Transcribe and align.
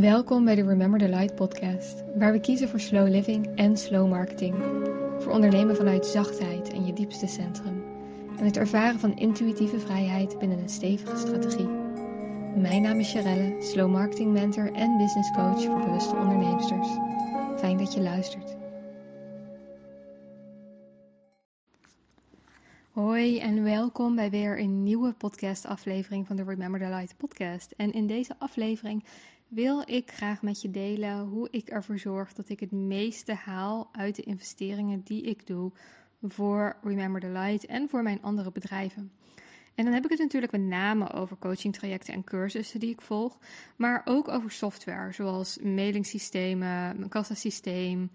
Welkom 0.00 0.44
bij 0.44 0.54
de 0.54 0.62
Remember 0.62 0.98
the 0.98 1.08
Light 1.08 1.34
podcast, 1.34 2.04
waar 2.14 2.32
we 2.32 2.40
kiezen 2.40 2.68
voor 2.68 2.80
slow 2.80 3.08
living 3.08 3.56
en 3.56 3.76
slow 3.76 4.08
marketing. 4.08 4.54
Voor 5.18 5.32
ondernemen 5.32 5.76
vanuit 5.76 6.06
zachtheid 6.06 6.72
en 6.72 6.86
je 6.86 6.92
diepste 6.92 7.26
centrum. 7.26 7.84
En 8.38 8.44
het 8.44 8.56
ervaren 8.56 9.00
van 9.00 9.18
intuïtieve 9.18 9.78
vrijheid 9.80 10.38
binnen 10.38 10.58
een 10.58 10.68
stevige 10.68 11.16
strategie. 11.16 11.68
Mijn 12.56 12.82
naam 12.82 12.98
is 12.98 13.08
Sharelle, 13.08 13.56
slow 13.62 13.90
marketing 13.90 14.32
mentor 14.32 14.72
en 14.72 14.96
business 14.96 15.30
coach 15.30 15.64
voor 15.64 15.80
bewuste 15.80 16.16
ondernemers. 16.16 16.86
Fijn 17.58 17.78
dat 17.78 17.94
je 17.94 18.00
luistert. 18.00 18.56
Hoi 22.90 23.38
en 23.38 23.62
welkom 23.62 24.14
bij 24.14 24.30
weer 24.30 24.58
een 24.58 24.82
nieuwe 24.82 25.12
podcast 25.12 25.66
aflevering 25.66 26.26
van 26.26 26.36
de 26.36 26.44
Remember 26.44 26.80
the 26.80 26.86
Light 26.86 27.16
podcast. 27.16 27.74
En 27.76 27.92
in 27.92 28.06
deze 28.06 28.34
aflevering 28.38 29.04
wil 29.54 29.82
ik 29.84 30.10
graag 30.10 30.42
met 30.42 30.60
je 30.62 30.70
delen 30.70 31.20
hoe 31.20 31.48
ik 31.50 31.68
ervoor 31.68 31.98
zorg 31.98 32.32
dat 32.32 32.48
ik 32.48 32.60
het 32.60 32.70
meeste 32.70 33.34
haal 33.34 33.88
uit 33.92 34.16
de 34.16 34.22
investeringen 34.22 35.02
die 35.04 35.22
ik 35.22 35.46
doe 35.46 35.72
voor 36.22 36.76
Remember 36.82 37.20
the 37.20 37.28
Light 37.28 37.66
en 37.66 37.88
voor 37.88 38.02
mijn 38.02 38.22
andere 38.22 38.52
bedrijven. 38.52 39.12
En 39.74 39.84
dan 39.84 39.94
heb 39.94 40.04
ik 40.04 40.10
het 40.10 40.18
natuurlijk 40.18 40.52
met 40.52 40.60
name 40.60 41.12
over 41.12 41.36
coachingtrajecten 41.38 42.14
en 42.14 42.24
cursussen 42.24 42.80
die 42.80 42.90
ik 42.90 43.00
volg, 43.00 43.38
maar 43.76 44.02
ook 44.04 44.28
over 44.28 44.50
software 44.50 45.12
zoals 45.12 45.58
mailingsystemen, 45.58 46.96
mijn 46.96 47.08
kassasysteem, 47.08 48.10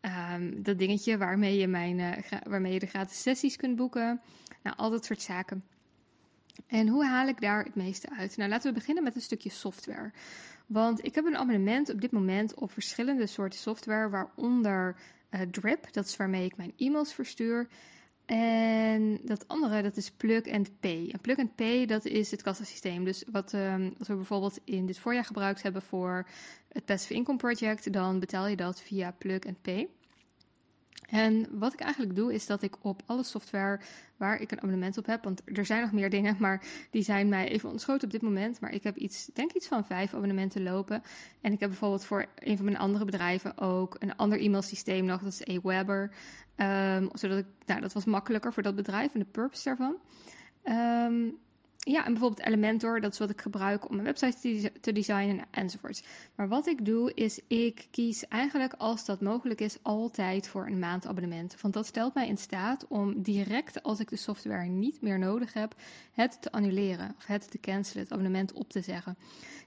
um, 0.00 0.62
dat 0.62 0.78
dingetje 0.78 1.18
waarmee 1.18 1.56
je, 1.58 1.66
mijn, 1.66 1.98
uh, 1.98 2.12
waarmee 2.48 2.72
je 2.72 2.78
de 2.78 2.86
gratis 2.86 3.22
sessies 3.22 3.56
kunt 3.56 3.76
boeken, 3.76 4.20
nou 4.62 4.76
al 4.76 4.90
dat 4.90 5.04
soort 5.04 5.22
zaken. 5.22 5.64
En 6.66 6.88
hoe 6.88 7.04
haal 7.04 7.28
ik 7.28 7.40
daar 7.40 7.64
het 7.64 7.74
meeste 7.74 8.10
uit? 8.10 8.36
Nou, 8.36 8.50
laten 8.50 8.72
we 8.72 8.78
beginnen 8.78 9.04
met 9.04 9.14
een 9.14 9.20
stukje 9.20 9.50
software. 9.50 10.12
Want 10.72 11.04
ik 11.04 11.14
heb 11.14 11.24
een 11.24 11.36
abonnement 11.36 11.90
op 11.90 12.00
dit 12.00 12.10
moment 12.10 12.54
op 12.54 12.72
verschillende 12.72 13.26
soorten 13.26 13.58
software, 13.58 14.08
waaronder 14.08 14.96
uh, 15.30 15.40
Drip, 15.40 15.92
dat 15.92 16.04
is 16.04 16.16
waarmee 16.16 16.44
ik 16.44 16.56
mijn 16.56 16.72
e-mails 16.76 17.12
verstuur. 17.12 17.68
En 18.26 19.20
dat 19.24 19.48
andere, 19.48 19.82
dat 19.82 19.96
is 19.96 20.10
Plug 20.10 20.48
and 20.48 20.80
Pay. 20.80 21.08
En 21.12 21.20
Plug 21.20 21.38
and 21.38 21.54
Pay, 21.54 21.86
dat 21.86 22.04
is 22.04 22.30
het 22.30 22.42
kassasysteem. 22.42 23.04
Dus 23.04 23.24
wat, 23.32 23.52
um, 23.52 23.94
wat 23.98 24.06
we 24.06 24.14
bijvoorbeeld 24.14 24.60
in 24.64 24.86
dit 24.86 24.98
voorjaar 24.98 25.24
gebruikt 25.24 25.62
hebben 25.62 25.82
voor 25.82 26.26
het 26.68 26.84
Passive 26.84 27.14
Income 27.14 27.38
Project, 27.38 27.92
dan 27.92 28.18
betaal 28.18 28.46
je 28.46 28.56
dat 28.56 28.80
via 28.80 29.14
Plug 29.18 29.46
and 29.46 29.62
Pay. 29.62 29.88
En 31.12 31.46
wat 31.58 31.72
ik 31.72 31.80
eigenlijk 31.80 32.16
doe, 32.16 32.34
is 32.34 32.46
dat 32.46 32.62
ik 32.62 32.76
op 32.80 33.02
alle 33.06 33.22
software 33.22 33.80
waar 34.16 34.40
ik 34.40 34.50
een 34.50 34.58
abonnement 34.58 34.98
op 34.98 35.06
heb, 35.06 35.24
want 35.24 35.42
er 35.44 35.66
zijn 35.66 35.80
nog 35.80 35.92
meer 35.92 36.10
dingen, 36.10 36.36
maar 36.38 36.64
die 36.90 37.02
zijn 37.02 37.28
mij 37.28 37.48
even 37.48 37.70
ontschoten 37.70 38.04
op 38.04 38.10
dit 38.10 38.22
moment. 38.22 38.60
Maar 38.60 38.72
ik 38.72 38.82
heb 38.82 38.96
iets, 38.96 39.30
denk 39.32 39.52
iets 39.52 39.66
van 39.66 39.84
vijf 39.84 40.14
abonnementen 40.14 40.62
lopen. 40.62 41.02
En 41.40 41.52
ik 41.52 41.60
heb 41.60 41.68
bijvoorbeeld 41.68 42.04
voor 42.04 42.26
een 42.34 42.56
van 42.56 42.64
mijn 42.64 42.78
andere 42.78 43.04
bedrijven 43.04 43.58
ook 43.58 43.96
een 43.98 44.16
ander 44.16 44.40
e-mailsysteem 44.40 45.04
nog, 45.04 45.22
dat 45.22 45.32
is 45.32 45.56
Aweber. 45.56 46.14
Um, 46.56 47.08
zodat 47.12 47.38
ik, 47.38 47.46
nou, 47.66 47.80
dat 47.80 47.92
was 47.92 48.04
makkelijker 48.04 48.52
voor 48.52 48.62
dat 48.62 48.76
bedrijf 48.76 49.14
en 49.14 49.20
de 49.20 49.26
purpose 49.26 49.64
daarvan. 49.64 49.96
Um, 50.64 51.38
ja, 51.84 52.04
en 52.04 52.12
bijvoorbeeld 52.12 52.46
Elementor, 52.46 53.00
dat 53.00 53.12
is 53.12 53.18
wat 53.18 53.30
ik 53.30 53.40
gebruik 53.40 53.88
om 53.88 53.94
mijn 53.94 54.06
website 54.06 54.72
te 54.80 54.92
designen 54.92 55.44
enzovoorts. 55.50 56.02
Maar 56.34 56.48
wat 56.48 56.66
ik 56.66 56.84
doe 56.84 57.14
is, 57.14 57.40
ik 57.46 57.86
kies 57.90 58.28
eigenlijk 58.28 58.74
als 58.78 59.04
dat 59.04 59.20
mogelijk 59.20 59.60
is 59.60 59.78
altijd 59.82 60.48
voor 60.48 60.66
een 60.66 60.78
maandabonnement. 60.78 61.60
Want 61.60 61.74
dat 61.74 61.86
stelt 61.86 62.14
mij 62.14 62.28
in 62.28 62.38
staat 62.38 62.86
om 62.88 63.22
direct 63.22 63.82
als 63.82 64.00
ik 64.00 64.08
de 64.08 64.16
software 64.16 64.64
niet 64.64 65.00
meer 65.00 65.18
nodig 65.18 65.52
heb, 65.52 65.74
het 66.12 66.42
te 66.42 66.52
annuleren 66.52 67.14
of 67.18 67.26
het 67.26 67.50
te 67.50 67.60
cancelen, 67.60 68.02
het 68.02 68.12
abonnement 68.12 68.52
op 68.52 68.70
te 68.70 68.80
zeggen. 68.80 69.16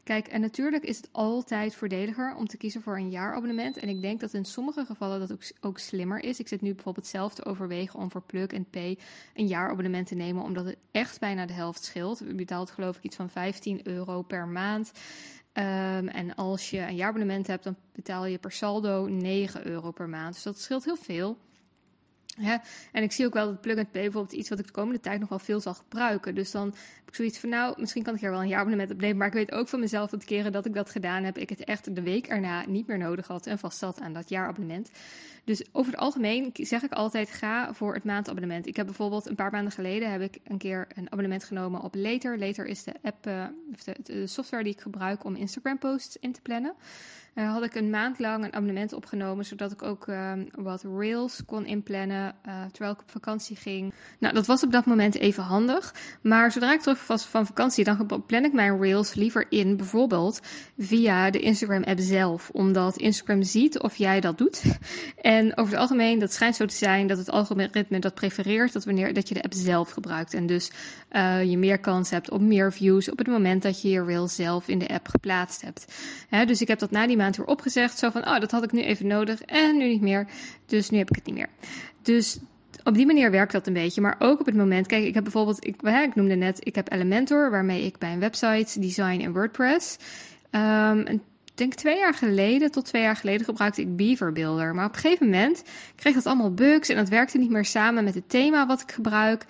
Kijk, 0.05 0.27
en 0.27 0.41
natuurlijk 0.41 0.83
is 0.83 0.97
het 0.97 1.09
altijd 1.11 1.75
voordeliger 1.75 2.35
om 2.35 2.47
te 2.47 2.57
kiezen 2.57 2.81
voor 2.81 2.97
een 2.97 3.09
jaarabonnement. 3.09 3.77
En 3.77 3.89
ik 3.89 4.01
denk 4.01 4.19
dat 4.19 4.33
in 4.33 4.45
sommige 4.45 4.85
gevallen 4.85 5.19
dat 5.19 5.31
ook, 5.31 5.41
ook 5.61 5.79
slimmer 5.79 6.23
is. 6.23 6.39
Ik 6.39 6.47
zit 6.47 6.61
nu 6.61 6.73
bijvoorbeeld 6.73 7.07
zelf 7.07 7.33
te 7.33 7.45
overwegen 7.45 7.99
om 7.99 8.11
voor 8.11 8.21
Plug 8.21 8.53
and 8.53 8.69
Pay 8.69 8.97
een 9.33 9.47
jaarabonnement 9.47 10.07
te 10.07 10.15
nemen, 10.15 10.43
omdat 10.43 10.65
het 10.65 10.77
echt 10.91 11.19
bijna 11.19 11.45
de 11.45 11.53
helft 11.53 11.83
scheelt. 11.83 12.19
Je 12.19 12.35
betaalt 12.35 12.71
geloof 12.71 12.97
ik 12.97 13.03
iets 13.03 13.15
van 13.15 13.29
15 13.29 13.87
euro 13.87 14.21
per 14.21 14.47
maand. 14.47 14.91
Um, 15.53 16.07
en 16.07 16.35
als 16.35 16.69
je 16.69 16.79
een 16.79 16.95
jaarabonnement 16.95 17.47
hebt, 17.47 17.63
dan 17.63 17.75
betaal 17.93 18.25
je 18.25 18.37
per 18.37 18.51
saldo 18.51 19.07
9 19.07 19.67
euro 19.67 19.91
per 19.91 20.09
maand. 20.09 20.33
Dus 20.33 20.43
dat 20.43 20.59
scheelt 20.59 20.85
heel 20.85 20.95
veel. 20.95 21.37
En 22.91 23.03
ik 23.03 23.11
zie 23.11 23.25
ook 23.25 23.33
wel 23.33 23.45
dat 23.45 23.61
plug 23.61 23.77
and 23.77 23.91
pay 23.91 24.01
bijvoorbeeld 24.01 24.33
iets 24.33 24.49
wat 24.49 24.59
ik 24.59 24.65
de 24.65 24.71
komende 24.71 24.99
tijd 24.99 25.19
nog 25.19 25.29
wel 25.29 25.39
veel 25.39 25.59
zal 25.59 25.73
gebruiken. 25.73 26.35
Dus 26.35 26.51
dan 26.51 26.65
heb 26.65 27.07
ik 27.07 27.15
zoiets 27.15 27.39
van, 27.39 27.49
nou, 27.49 27.75
misschien 27.79 28.03
kan 28.03 28.15
ik 28.15 28.21
er 28.21 28.31
wel 28.31 28.41
een 28.41 28.47
jaarabonnement 28.47 28.91
op 28.91 28.99
nemen. 28.99 29.17
Maar 29.17 29.27
ik 29.27 29.33
weet 29.33 29.51
ook 29.51 29.67
van 29.67 29.79
mezelf 29.79 30.09
dat 30.09 30.19
de 30.19 30.25
keren 30.25 30.51
dat 30.51 30.65
ik 30.65 30.73
dat 30.73 30.89
gedaan 30.89 31.23
heb, 31.23 31.37
ik 31.37 31.49
het 31.49 31.63
echt 31.63 31.95
de 31.95 32.01
week 32.01 32.27
erna 32.27 32.65
niet 32.67 32.87
meer 32.87 32.97
nodig 32.97 33.27
had 33.27 33.47
en 33.47 33.59
vast 33.59 33.77
zat 33.77 34.01
aan 34.01 34.13
dat 34.13 34.29
jaarabonnement. 34.29 34.91
Dus 35.43 35.65
over 35.71 35.91
het 35.91 36.01
algemeen 36.01 36.49
zeg 36.53 36.83
ik 36.83 36.91
altijd, 36.91 37.31
ga 37.31 37.73
voor 37.73 37.93
het 37.93 38.03
maandabonnement. 38.03 38.67
Ik 38.67 38.75
heb 38.75 38.85
bijvoorbeeld 38.85 39.29
een 39.29 39.35
paar 39.35 39.51
maanden 39.51 39.71
geleden 39.71 40.11
heb 40.11 40.21
ik 40.21 40.37
een 40.43 40.57
keer 40.57 40.87
een 40.95 41.11
abonnement 41.11 41.43
genomen 41.43 41.81
op 41.81 41.95
Later. 41.95 42.39
Later 42.39 42.65
is 42.65 42.83
de 42.83 42.93
app, 43.01 43.27
uh, 43.27 43.45
de, 43.83 43.95
de 44.03 44.27
software 44.27 44.63
die 44.63 44.73
ik 44.73 44.81
gebruik 44.81 45.23
om 45.23 45.35
Instagram 45.35 45.77
posts 45.77 46.17
in 46.17 46.31
te 46.31 46.41
plannen 46.41 46.75
uh, 47.35 47.51
had 47.51 47.63
ik 47.63 47.75
een 47.75 47.89
maand 47.89 48.19
lang 48.19 48.43
een 48.43 48.53
abonnement 48.53 48.93
opgenomen, 48.93 49.45
zodat 49.45 49.71
ik 49.71 49.83
ook 49.83 50.07
uh, 50.07 50.31
wat 50.51 50.83
rails 50.83 51.41
kon 51.45 51.65
inplannen 51.65 52.35
uh, 52.47 52.53
terwijl 52.71 52.93
ik 52.93 52.99
op 52.99 53.11
vakantie 53.11 53.55
ging. 53.55 53.93
Nou, 54.19 54.33
dat 54.33 54.45
was 54.45 54.63
op 54.63 54.71
dat 54.71 54.85
moment 54.85 55.15
even 55.15 55.43
handig. 55.43 55.93
Maar 56.21 56.51
zodra 56.51 56.73
ik 56.73 56.81
terug 56.81 57.07
was 57.07 57.25
van 57.25 57.45
vakantie, 57.45 57.83
dan 57.83 58.23
plan 58.25 58.43
ik 58.43 58.53
mijn 58.53 58.77
rails 58.77 59.13
liever 59.13 59.45
in, 59.49 59.77
bijvoorbeeld 59.77 60.39
via 60.77 61.29
de 61.29 61.39
Instagram-app 61.39 61.99
zelf. 61.99 62.49
Omdat 62.49 62.97
Instagram 62.97 63.43
ziet 63.43 63.79
of 63.79 63.95
jij 63.95 64.19
dat 64.19 64.37
doet. 64.37 64.63
En 65.21 65.57
over 65.57 65.71
het 65.71 65.81
algemeen, 65.81 66.19
dat 66.19 66.33
schijnt 66.33 66.55
zo 66.55 66.65
te 66.65 66.75
zijn 66.75 67.07
dat 67.07 67.17
het 67.17 67.29
algoritme 67.29 67.99
dat 67.99 68.13
prefereert 68.13 68.73
dat 68.73 68.85
wanneer 68.85 69.13
dat 69.13 69.27
je 69.27 69.33
de 69.33 69.43
app 69.43 69.53
zelf 69.53 69.91
gebruikt. 69.91 70.33
En 70.33 70.45
dus 70.45 70.71
je 71.45 71.57
meer 71.57 71.79
kans 71.79 72.09
hebt 72.09 72.31
op 72.31 72.41
meer 72.41 72.73
views 72.73 73.09
op 73.11 73.17
het 73.17 73.27
moment 73.27 73.61
dat 73.61 73.81
je 73.81 73.89
je 73.89 74.03
rails 74.03 74.35
zelf 74.35 74.67
in 74.67 74.79
de 74.79 74.87
app 74.87 75.07
geplaatst 75.07 75.61
hebt. 75.61 75.85
Dus 76.47 76.61
ik 76.61 76.67
heb 76.67 76.79
dat 76.79 76.91
na 76.91 77.07
die 77.07 77.17
maand 77.17 77.24
weer 77.33 77.45
opgezegd. 77.45 77.97
Zo 77.97 78.09
van, 78.09 78.27
oh, 78.27 78.39
dat 78.39 78.51
had 78.51 78.63
ik 78.63 78.71
nu 78.71 78.81
even 78.81 79.07
nodig 79.07 79.41
en 79.41 79.77
nu 79.77 79.87
niet 79.87 80.01
meer. 80.01 80.27
Dus 80.65 80.89
nu 80.89 80.97
heb 80.97 81.09
ik 81.09 81.15
het 81.15 81.25
niet 81.25 81.35
meer. 81.35 81.49
Dus 82.01 82.39
op 82.83 82.93
die 82.93 83.05
manier 83.05 83.31
werkt 83.31 83.51
dat 83.51 83.67
een 83.67 83.73
beetje. 83.73 84.01
Maar 84.01 84.15
ook 84.19 84.39
op 84.39 84.45
het 84.45 84.55
moment, 84.55 84.87
kijk, 84.87 85.03
ik 85.03 85.13
heb 85.13 85.23
bijvoorbeeld, 85.23 85.65
ik, 85.65 85.81
ik 85.81 86.15
noemde 86.15 86.35
net, 86.35 86.67
ik 86.67 86.75
heb 86.75 86.91
Elementor, 86.91 87.51
waarmee 87.51 87.85
ik 87.85 87.97
bij 87.97 88.13
een 88.13 88.19
website 88.19 88.79
design 88.79 89.19
in 89.19 89.33
WordPress. 89.33 89.97
Um, 90.51 91.21
ik 91.55 91.61
denk 91.61 91.73
twee 91.73 91.97
jaar 91.97 92.13
geleden, 92.13 92.71
tot 92.71 92.85
twee 92.85 93.01
jaar 93.01 93.15
geleden, 93.15 93.45
gebruikte 93.45 93.81
ik 93.81 93.95
Beaver 93.95 94.31
Builder. 94.31 94.75
Maar 94.75 94.85
op 94.85 94.93
een 94.93 94.99
gegeven 94.99 95.25
moment 95.25 95.63
kreeg 95.95 96.13
dat 96.13 96.25
allemaal 96.25 96.53
bugs 96.53 96.89
en 96.89 96.95
dat 96.95 97.09
werkte 97.09 97.37
niet 97.37 97.49
meer 97.49 97.65
samen 97.65 98.03
met 98.03 98.15
het 98.15 98.29
thema 98.29 98.65
wat 98.65 98.81
ik 98.81 98.91
gebruik. 98.91 99.45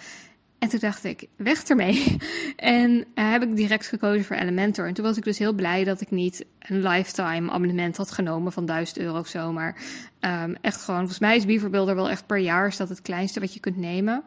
En 0.66 0.72
toen 0.72 0.80
dacht 0.80 1.04
ik, 1.04 1.28
weg 1.36 1.64
ermee. 1.64 2.18
En 2.56 2.92
uh, 2.92 3.32
heb 3.32 3.44
ik 3.44 3.56
direct 3.56 3.88
gekozen 3.88 4.26
voor 4.26 4.36
Elementor. 4.36 4.88
En 4.88 4.94
toen 4.94 5.06
was 5.06 5.18
ik 5.18 5.24
dus 5.24 5.38
heel 5.38 5.54
blij 5.54 5.84
dat 5.84 6.02
ik 6.02 6.12
niet 6.12 6.46
een 6.60 6.82
lifetime 6.82 7.52
abonnement 7.52 7.98
had 7.98 8.12
genomen 8.12 8.52
van 8.52 8.66
1000 8.66 8.98
euro 8.98 9.20
of 9.20 9.28
zo. 9.28 9.52
Maar 9.52 9.76
um, 10.20 10.56
echt 10.62 10.82
gewoon, 10.82 11.00
volgens 11.00 11.20
mij 11.20 11.36
is 11.36 11.46
Beaver 11.46 11.70
Builder 11.70 11.96
wel 11.96 12.10
echt 12.10 12.26
per 12.26 12.38
jaar 12.38 12.68
is 12.68 12.78
dat 12.78 12.90
het 12.90 13.02
kleinste 13.02 13.40
wat 13.40 13.54
je 13.54 13.60
kunt 13.60 13.78
nemen. 13.78 14.24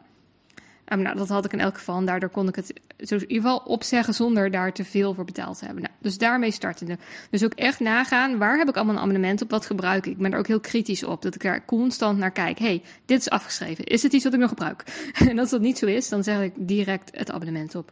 Um, 0.93 1.03
dat 1.03 1.29
had 1.29 1.45
ik 1.45 1.53
in 1.53 1.59
elk 1.59 1.77
geval. 1.77 2.05
Daardoor 2.05 2.29
kon 2.29 2.47
ik 2.47 2.55
het 2.55 2.73
in 2.97 3.19
ieder 3.19 3.27
geval 3.27 3.57
opzeggen 3.57 4.13
zonder 4.13 4.51
daar 4.51 4.73
te 4.73 4.83
veel 4.83 5.13
voor 5.13 5.25
betaald 5.25 5.59
te 5.59 5.65
hebben. 5.65 5.83
Nou, 5.83 5.95
dus 6.01 6.17
daarmee 6.17 6.51
startende. 6.51 6.97
Dus 7.29 7.43
ook 7.43 7.53
echt 7.53 7.79
nagaan, 7.79 8.37
waar 8.37 8.57
heb 8.57 8.69
ik 8.69 8.75
allemaal 8.75 8.95
een 8.95 9.01
abonnement 9.01 9.41
op? 9.41 9.49
Wat 9.49 9.65
gebruik 9.65 10.05
ik? 10.05 10.11
Ik 10.11 10.17
ben 10.17 10.33
er 10.33 10.39
ook 10.39 10.47
heel 10.47 10.59
kritisch 10.59 11.03
op. 11.03 11.21
Dat 11.21 11.35
ik 11.35 11.43
er 11.43 11.65
constant 11.65 12.17
naar 12.17 12.31
kijk. 12.31 12.59
hey, 12.59 12.81
dit 13.05 13.19
is 13.19 13.29
afgeschreven. 13.29 13.85
Is 13.85 14.03
het 14.03 14.13
iets 14.13 14.23
wat 14.23 14.33
ik 14.33 14.39
nog 14.39 14.49
gebruik? 14.49 14.83
en 15.29 15.39
als 15.39 15.49
dat 15.49 15.61
niet 15.61 15.77
zo 15.77 15.85
is, 15.85 16.09
dan 16.09 16.23
zeg 16.23 16.41
ik 16.41 16.53
direct 16.55 17.17
het 17.17 17.31
abonnement 17.31 17.75
op. 17.75 17.91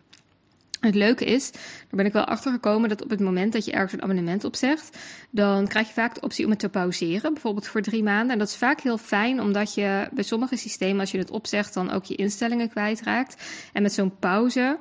Het 0.87 0.95
leuke 0.95 1.25
is, 1.25 1.51
daar 1.51 1.61
ben 1.89 2.05
ik 2.05 2.13
wel 2.13 2.25
achter 2.25 2.51
gekomen 2.51 2.89
dat 2.89 3.03
op 3.03 3.09
het 3.09 3.19
moment 3.19 3.53
dat 3.53 3.65
je 3.65 3.71
ergens 3.71 3.93
een 3.93 4.01
abonnement 4.01 4.43
opzegt, 4.43 4.97
dan 5.31 5.67
krijg 5.67 5.87
je 5.87 5.93
vaak 5.93 6.15
de 6.15 6.21
optie 6.21 6.45
om 6.45 6.51
het 6.51 6.59
te 6.59 6.69
pauzeren, 6.69 7.33
bijvoorbeeld 7.33 7.67
voor 7.67 7.81
drie 7.81 8.03
maanden. 8.03 8.31
En 8.31 8.39
dat 8.39 8.47
is 8.47 8.55
vaak 8.55 8.81
heel 8.81 8.97
fijn, 8.97 9.41
omdat 9.41 9.73
je 9.73 10.07
bij 10.13 10.23
sommige 10.23 10.55
systemen, 10.55 10.99
als 10.99 11.11
je 11.11 11.17
het 11.17 11.31
opzegt, 11.31 11.73
dan 11.73 11.91
ook 11.91 12.05
je 12.05 12.15
instellingen 12.15 12.69
kwijtraakt. 12.69 13.43
En 13.73 13.81
met 13.81 13.93
zo'n 13.93 14.17
pauze 14.19 14.77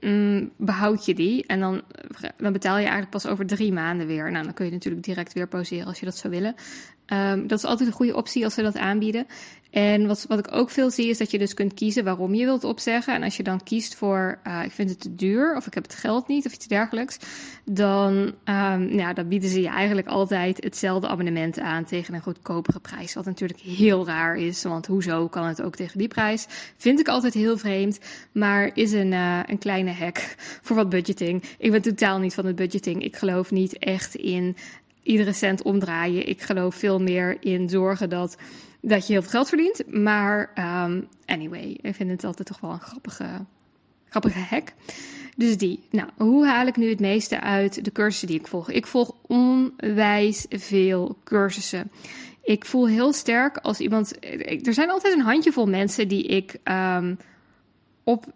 mm, 0.00 0.50
behoud 0.56 1.04
je 1.04 1.14
die 1.14 1.46
en 1.46 1.60
dan, 1.60 1.82
dan 2.36 2.52
betaal 2.52 2.76
je 2.76 2.82
eigenlijk 2.82 3.10
pas 3.10 3.26
over 3.26 3.46
drie 3.46 3.72
maanden 3.72 4.06
weer. 4.06 4.30
Nou, 4.30 4.44
dan 4.44 4.54
kun 4.54 4.64
je 4.64 4.72
natuurlijk 4.72 5.04
direct 5.04 5.32
weer 5.32 5.48
pauzeren 5.48 5.86
als 5.86 5.98
je 5.98 6.04
dat 6.04 6.16
zou 6.16 6.32
willen. 6.32 6.54
Ehm, 7.10 7.46
dat 7.46 7.58
is 7.58 7.64
altijd 7.64 7.88
een 7.88 7.94
goede 7.94 8.16
optie 8.16 8.44
als 8.44 8.54
ze 8.54 8.62
dat 8.62 8.76
aanbieden. 8.76 9.26
En 9.70 10.06
wat, 10.06 10.24
wat 10.28 10.38
ik 10.38 10.52
ook 10.52 10.70
veel 10.70 10.90
zie 10.90 11.08
is 11.08 11.18
dat 11.18 11.30
je 11.30 11.38
dus 11.38 11.54
kunt 11.54 11.74
kiezen 11.74 12.04
waarom 12.04 12.34
je 12.34 12.44
wilt 12.44 12.64
opzeggen. 12.64 13.14
En 13.14 13.22
als 13.22 13.36
je 13.36 13.42
dan 13.42 13.62
kiest 13.62 13.94
voor 13.94 14.38
uh, 14.46 14.60
ik 14.64 14.70
vind 14.72 14.90
het 14.90 15.00
te 15.00 15.14
duur 15.14 15.56
of 15.56 15.66
ik 15.66 15.74
heb 15.74 15.82
het 15.82 15.94
geld 15.94 16.28
niet 16.28 16.46
of 16.46 16.52
iets 16.52 16.66
dergelijks, 16.66 17.18
dan, 17.64 18.12
um, 18.44 18.88
ja, 18.88 19.12
dan 19.12 19.28
bieden 19.28 19.50
ze 19.50 19.60
je 19.60 19.68
eigenlijk 19.68 20.08
altijd 20.08 20.64
hetzelfde 20.64 21.08
abonnement 21.08 21.60
aan 21.60 21.84
tegen 21.84 22.14
een 22.14 22.22
goedkopere 22.22 22.80
prijs. 22.80 23.14
Wat 23.14 23.24
natuurlijk 23.24 23.60
heel 23.60 24.06
raar 24.06 24.36
is, 24.36 24.62
want 24.62 24.86
hoezo 24.86 25.28
kan 25.28 25.46
het 25.46 25.62
ook 25.62 25.76
tegen 25.76 25.98
die 25.98 26.08
prijs? 26.08 26.46
Vind 26.76 27.00
ik 27.00 27.08
altijd 27.08 27.34
heel 27.34 27.58
vreemd, 27.58 27.98
maar 28.32 28.70
is 28.74 28.92
een, 28.92 29.12
uh, 29.12 29.40
een 29.46 29.58
kleine 29.58 29.92
hack 29.92 30.34
voor 30.62 30.76
wat 30.76 30.88
budgeting. 30.88 31.42
Ik 31.58 31.70
ben 31.70 31.82
totaal 31.82 32.18
niet 32.18 32.34
van 32.34 32.46
het 32.46 32.56
budgeting. 32.56 33.02
Ik 33.02 33.16
geloof 33.16 33.50
niet 33.50 33.78
echt 33.78 34.14
in 34.14 34.56
iedere 35.10 35.32
cent 35.32 35.62
omdraaien. 35.62 36.28
Ik 36.28 36.40
geloof 36.40 36.74
veel 36.74 37.00
meer 37.00 37.36
in 37.40 37.68
zorgen 37.68 38.10
dat 38.10 38.36
dat 38.80 39.06
je 39.06 39.12
heel 39.12 39.22
veel 39.22 39.30
geld 39.30 39.48
verdient. 39.48 39.82
Maar 39.86 40.50
um, 40.84 41.08
anyway, 41.26 41.78
ik 41.80 41.94
vind 41.94 42.10
het 42.10 42.24
altijd 42.24 42.48
toch 42.48 42.60
wel 42.60 42.70
een 42.70 42.80
grappige, 42.80 43.26
grappige 44.08 44.38
hack. 44.38 44.72
Dus 45.36 45.56
die. 45.56 45.80
Nou, 45.90 46.08
hoe 46.16 46.46
haal 46.46 46.66
ik 46.66 46.76
nu 46.76 46.88
het 46.88 47.00
meeste 47.00 47.40
uit 47.40 47.84
de 47.84 47.92
cursussen 47.92 48.28
die 48.28 48.38
ik 48.38 48.46
volg? 48.46 48.70
Ik 48.70 48.86
volg 48.86 49.12
onwijs 49.26 50.46
veel 50.48 51.16
cursussen. 51.24 51.90
Ik 52.42 52.64
voel 52.64 52.88
heel 52.88 53.12
sterk 53.12 53.56
als 53.56 53.80
iemand. 53.80 54.16
Er 54.66 54.74
zijn 54.74 54.90
altijd 54.90 55.14
een 55.14 55.24
handjevol 55.24 55.66
mensen 55.66 56.08
die 56.08 56.22
ik 56.24 56.56
um, 56.64 57.18
op 58.04 58.26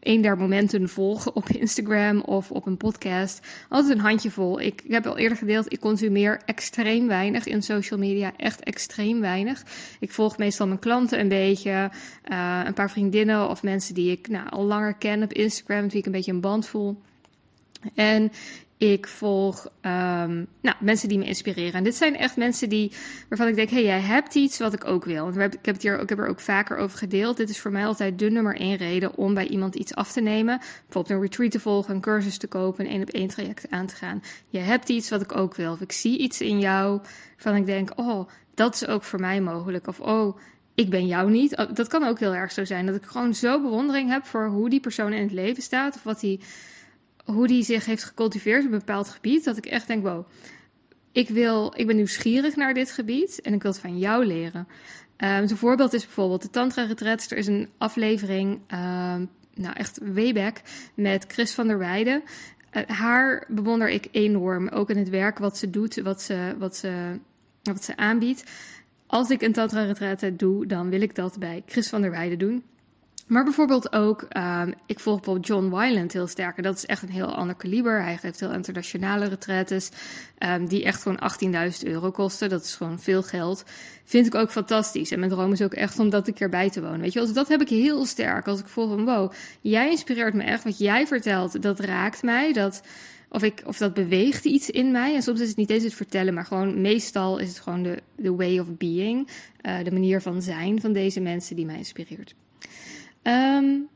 een 0.00 0.20
der 0.20 0.36
momenten 0.36 0.88
volgen 0.88 1.36
op 1.36 1.48
Instagram 1.48 2.20
of 2.20 2.50
op 2.50 2.66
een 2.66 2.76
podcast. 2.76 3.46
Altijd 3.68 3.98
een 3.98 4.04
handjevol. 4.04 4.60
Ik, 4.60 4.82
ik 4.84 4.92
heb 4.92 5.06
al 5.06 5.18
eerder 5.18 5.38
gedeeld, 5.38 5.72
ik 5.72 5.80
consumeer 5.80 6.40
extreem 6.44 7.06
weinig 7.06 7.46
in 7.46 7.62
social 7.62 7.98
media. 7.98 8.32
Echt 8.36 8.60
extreem 8.60 9.20
weinig. 9.20 9.64
Ik 10.00 10.12
volg 10.12 10.38
meestal 10.38 10.66
mijn 10.66 10.78
klanten 10.78 11.20
een 11.20 11.28
beetje. 11.28 11.90
Uh, 12.30 12.60
een 12.64 12.74
paar 12.74 12.90
vriendinnen 12.90 13.48
of 13.48 13.62
mensen 13.62 13.94
die 13.94 14.10
ik 14.10 14.28
nou, 14.28 14.50
al 14.50 14.64
langer 14.64 14.94
ken 14.94 15.22
op 15.22 15.32
Instagram. 15.32 15.82
Met 15.82 15.90
wie 15.90 16.00
ik 16.00 16.06
een 16.06 16.12
beetje 16.12 16.32
een 16.32 16.40
band 16.40 16.66
voel. 16.66 17.00
En 17.94 18.32
ik 18.80 19.06
volg 19.06 19.66
um, 19.66 20.46
nou, 20.60 20.76
mensen 20.80 21.08
die 21.08 21.18
me 21.18 21.24
inspireren. 21.24 21.72
En 21.72 21.84
dit 21.84 21.94
zijn 21.94 22.16
echt 22.16 22.36
mensen 22.36 22.68
die, 22.68 22.92
waarvan 23.28 23.48
ik 23.48 23.54
denk: 23.54 23.68
hé, 23.68 23.74
hey, 23.74 23.84
jij 23.84 24.00
hebt 24.00 24.34
iets 24.34 24.58
wat 24.58 24.72
ik 24.72 24.84
ook 24.84 25.04
wil. 25.04 25.32
Want 25.32 25.54
ik 25.54 25.64
heb, 25.66 25.74
het 25.74 25.82
hier, 25.82 26.00
ik 26.00 26.08
heb 26.08 26.18
er 26.18 26.26
ook 26.26 26.40
vaker 26.40 26.76
over 26.76 26.98
gedeeld. 26.98 27.36
Dit 27.36 27.48
is 27.48 27.60
voor 27.60 27.70
mij 27.70 27.86
altijd 27.86 28.18
de 28.18 28.30
nummer 28.30 28.56
één 28.56 28.76
reden 28.76 29.16
om 29.16 29.34
bij 29.34 29.46
iemand 29.46 29.74
iets 29.74 29.94
af 29.94 30.12
te 30.12 30.20
nemen. 30.20 30.58
Bijvoorbeeld 30.58 31.14
een 31.14 31.20
retreat 31.20 31.50
te 31.50 31.60
volgen, 31.60 31.94
een 31.94 32.00
cursus 32.00 32.38
te 32.38 32.46
kopen, 32.46 32.84
een 32.84 32.90
één 32.90 33.02
op 33.02 33.08
één 33.08 33.28
traject 33.28 33.70
aan 33.70 33.86
te 33.86 33.94
gaan. 33.94 34.22
Je 34.48 34.58
hebt 34.58 34.88
iets 34.88 35.10
wat 35.10 35.22
ik 35.22 35.36
ook 35.36 35.54
wil. 35.54 35.72
Of 35.72 35.80
ik 35.80 35.92
zie 35.92 36.18
iets 36.18 36.40
in 36.40 36.58
jou 36.58 37.00
waarvan 37.30 37.54
ik 37.54 37.66
denk: 37.66 37.90
oh, 37.96 38.28
dat 38.54 38.74
is 38.74 38.86
ook 38.86 39.02
voor 39.02 39.20
mij 39.20 39.40
mogelijk. 39.40 39.86
Of 39.86 40.00
oh, 40.00 40.38
ik 40.74 40.90
ben 40.90 41.06
jou 41.06 41.30
niet. 41.30 41.56
Oh, 41.56 41.74
dat 41.74 41.88
kan 41.88 42.04
ook 42.04 42.18
heel 42.18 42.34
erg 42.34 42.52
zo 42.52 42.64
zijn. 42.64 42.86
Dat 42.86 42.96
ik 42.96 43.04
gewoon 43.04 43.34
zo 43.34 43.60
bewondering 43.60 44.10
heb 44.10 44.24
voor 44.24 44.46
hoe 44.46 44.70
die 44.70 44.80
persoon 44.80 45.12
in 45.12 45.22
het 45.22 45.32
leven 45.32 45.62
staat. 45.62 45.94
Of 45.94 46.02
wat 46.02 46.20
hij 46.20 46.40
hoe 47.32 47.46
die 47.46 47.62
zich 47.62 47.86
heeft 47.86 48.04
gecultiveerd 48.04 48.64
op 48.64 48.72
een 48.72 48.78
bepaald 48.78 49.08
gebied. 49.08 49.44
Dat 49.44 49.56
ik 49.56 49.66
echt 49.66 49.86
denk, 49.86 50.02
wow, 50.02 50.26
ik, 51.12 51.28
wil, 51.28 51.72
ik 51.76 51.86
ben 51.86 51.96
nieuwsgierig 51.96 52.56
naar 52.56 52.74
dit 52.74 52.90
gebied 52.90 53.40
en 53.40 53.54
ik 53.54 53.62
wil 53.62 53.70
het 53.70 53.80
van 53.80 53.98
jou 53.98 54.26
leren. 54.26 54.68
Um, 55.16 55.28
een 55.28 55.56
voorbeeld 55.56 55.92
is 55.92 56.04
bijvoorbeeld 56.04 56.42
de 56.42 56.50
Tantra 56.50 56.82
Retreats. 56.82 57.30
Er 57.30 57.36
is 57.36 57.46
een 57.46 57.68
aflevering, 57.78 58.52
um, 58.54 59.28
nou 59.54 59.74
echt 59.74 60.00
way 60.02 60.32
back, 60.32 60.60
met 60.94 61.24
Chris 61.28 61.54
van 61.54 61.66
der 61.66 61.78
Weijden. 61.78 62.22
Uh, 62.72 62.82
haar 62.86 63.44
bewonder 63.48 63.88
ik 63.88 64.08
enorm, 64.10 64.68
ook 64.68 64.90
in 64.90 64.98
het 64.98 65.08
werk 65.08 65.38
wat 65.38 65.58
ze 65.58 65.70
doet, 65.70 66.00
wat 66.00 66.22
ze, 66.22 66.54
wat 66.58 66.76
ze, 66.76 67.18
wat 67.62 67.84
ze 67.84 67.96
aanbiedt. 67.96 68.44
Als 69.06 69.30
ik 69.30 69.42
een 69.42 69.52
Tantra 69.52 69.82
Retreat 69.82 70.38
doe, 70.38 70.66
dan 70.66 70.90
wil 70.90 71.00
ik 71.00 71.14
dat 71.14 71.38
bij 71.38 71.62
Chris 71.66 71.88
van 71.88 72.00
der 72.02 72.10
Weijden 72.10 72.38
doen. 72.38 72.62
Maar 73.30 73.44
bijvoorbeeld 73.44 73.92
ook, 73.92 74.26
um, 74.36 74.74
ik 74.86 75.00
volg 75.00 75.16
bijvoorbeeld 75.16 75.46
John 75.46 75.76
Wyland 75.76 76.12
heel 76.12 76.26
sterk. 76.26 76.62
Dat 76.62 76.76
is 76.76 76.86
echt 76.86 77.02
een 77.02 77.10
heel 77.10 77.34
ander 77.34 77.56
kaliber. 77.56 78.02
Hij 78.02 78.16
geeft 78.16 78.40
heel 78.40 78.52
internationale 78.52 79.26
retretes, 79.26 79.90
um, 80.38 80.66
die 80.66 80.84
echt 80.84 81.02
gewoon 81.02 81.18
18.000 81.72 81.88
euro 81.88 82.10
kosten. 82.10 82.48
Dat 82.48 82.64
is 82.64 82.74
gewoon 82.74 83.00
veel 83.00 83.22
geld. 83.22 83.64
Vind 84.04 84.26
ik 84.26 84.34
ook 84.34 84.50
fantastisch. 84.50 85.10
En 85.10 85.18
mijn 85.18 85.30
droom 85.30 85.52
is 85.52 85.62
ook 85.62 85.74
echt 85.74 85.98
om 85.98 86.10
dat 86.10 86.28
een 86.28 86.34
keer 86.34 86.48
bij 86.48 86.70
te 86.70 86.80
wonen. 86.80 87.00
Weet 87.00 87.12
je, 87.12 87.20
dus 87.20 87.32
dat 87.32 87.48
heb 87.48 87.60
ik 87.60 87.68
heel 87.68 88.06
sterk. 88.06 88.46
Als 88.46 88.60
ik 88.60 88.68
voel 88.68 88.88
van, 88.88 89.04
wow, 89.04 89.32
jij 89.60 89.90
inspireert 89.90 90.34
me 90.34 90.42
echt. 90.42 90.64
Wat 90.64 90.78
jij 90.78 91.06
vertelt, 91.06 91.62
dat 91.62 91.80
raakt 91.80 92.22
mij. 92.22 92.52
Dat, 92.52 92.82
of, 93.28 93.42
ik, 93.42 93.62
of 93.64 93.76
dat 93.76 93.94
beweegt 93.94 94.44
iets 94.44 94.70
in 94.70 94.90
mij. 94.90 95.14
En 95.14 95.22
soms 95.22 95.40
is 95.40 95.48
het 95.48 95.56
niet 95.56 95.70
eens 95.70 95.84
het 95.84 95.94
vertellen, 95.94 96.34
maar 96.34 96.46
gewoon 96.46 96.80
meestal 96.80 97.38
is 97.38 97.48
het 97.48 97.60
gewoon 97.60 97.82
de, 97.82 98.02
de 98.16 98.34
way 98.34 98.58
of 98.58 98.66
being. 98.76 99.28
Uh, 99.62 99.84
de 99.84 99.92
manier 99.92 100.20
van 100.20 100.42
zijn 100.42 100.80
van 100.80 100.92
deze 100.92 101.20
mensen 101.20 101.56
die 101.56 101.66
mij 101.66 101.76
inspireert. 101.76 102.34
Um, 103.22 103.88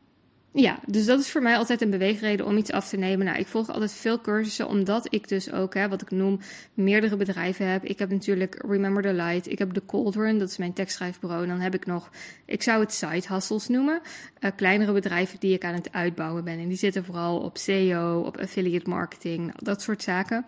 ja, 0.57 0.79
dus 0.87 1.07
dat 1.07 1.21
is 1.21 1.31
voor 1.31 1.43
mij 1.43 1.57
altijd 1.57 1.83
een 1.83 1.91
beweegreden 1.91 2.47
om 2.47 2.57
iets 2.57 2.71
af 2.71 2.89
te 2.89 2.97
nemen. 2.97 3.27
Nou, 3.27 3.39
ik 3.39 3.47
volg 3.47 3.71
altijd 3.71 3.93
veel 3.93 4.21
cursussen, 4.21 4.69
omdat 4.69 5.07
ik 5.11 5.29
dus 5.29 5.53
ook, 5.53 5.75
hè, 5.75 5.89
wat 5.89 6.03
ik 6.03 6.11
noem, 6.11 6.41
meerdere 6.75 7.17
bedrijven 7.17 7.67
heb. 7.67 7.85
Ik 7.85 7.99
heb 7.99 8.11
natuurlijk 8.11 8.65
Remember 8.67 9.03
the 9.03 9.13
Light, 9.13 9.51
ik 9.51 9.59
heb 9.59 9.73
The 9.73 9.83
Cauldron, 9.87 10.39
dat 10.39 10.49
is 10.49 10.57
mijn 10.57 10.73
tekstschrijfbureau. 10.73 11.43
En 11.43 11.49
dan 11.49 11.61
heb 11.61 11.75
ik 11.75 11.87
nog, 11.87 12.11
ik 12.45 12.63
zou 12.63 12.81
het 12.81 12.93
side 12.93 13.23
hustles 13.29 13.69
noemen, 13.69 14.01
uh, 14.41 14.51
kleinere 14.57 14.93
bedrijven 14.93 15.41
die 15.41 15.55
ik 15.55 15.65
aan 15.65 15.75
het 15.75 15.93
uitbouwen 15.93 16.45
ben. 16.45 16.59
En 16.59 16.69
die 16.69 16.79
zitten 16.79 17.05
vooral 17.05 17.41
op 17.41 17.59
SEO, 17.59 18.21
op 18.21 18.37
affiliate 18.37 18.91
marketing, 18.91 19.39
nou, 19.39 19.59
dat 19.63 19.83
soort 19.83 20.03
zaken. 20.03 20.47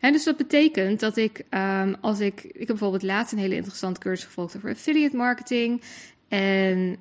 En 0.00 0.12
dus 0.12 0.24
dat 0.24 0.36
betekent 0.36 1.00
dat 1.00 1.16
ik, 1.16 1.44
um, 1.50 1.96
als 2.00 2.20
ik, 2.20 2.42
ik 2.44 2.58
heb 2.58 2.66
bijvoorbeeld 2.66 3.02
laatst 3.02 3.32
een 3.32 3.38
hele 3.38 3.54
interessante 3.54 4.00
cursus 4.00 4.24
gevolgd 4.24 4.56
over 4.56 4.70
affiliate 4.70 5.16
marketing. 5.16 5.82
En 6.28 6.96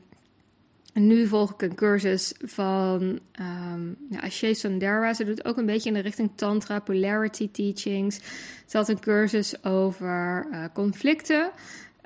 en 0.96 1.08
nu 1.08 1.28
volg 1.28 1.54
ik 1.54 1.62
een 1.62 1.76
cursus 1.76 2.34
van 2.40 3.20
um, 3.40 3.96
ja, 4.10 4.54
Sandera. 4.54 5.14
Ze 5.14 5.26
doet 5.26 5.46
ook 5.46 5.58
een 5.58 5.66
beetje 5.66 5.90
in 5.90 5.96
de 5.96 6.02
richting 6.02 6.32
Tantra, 6.36 6.80
Polarity 6.80 7.52
Teachings. 7.52 8.20
Ze 8.66 8.78
had 8.78 8.90
een 8.90 9.00
cursus 9.00 9.64
over 9.64 10.48
uh, 10.52 10.64
conflicten. 10.74 11.52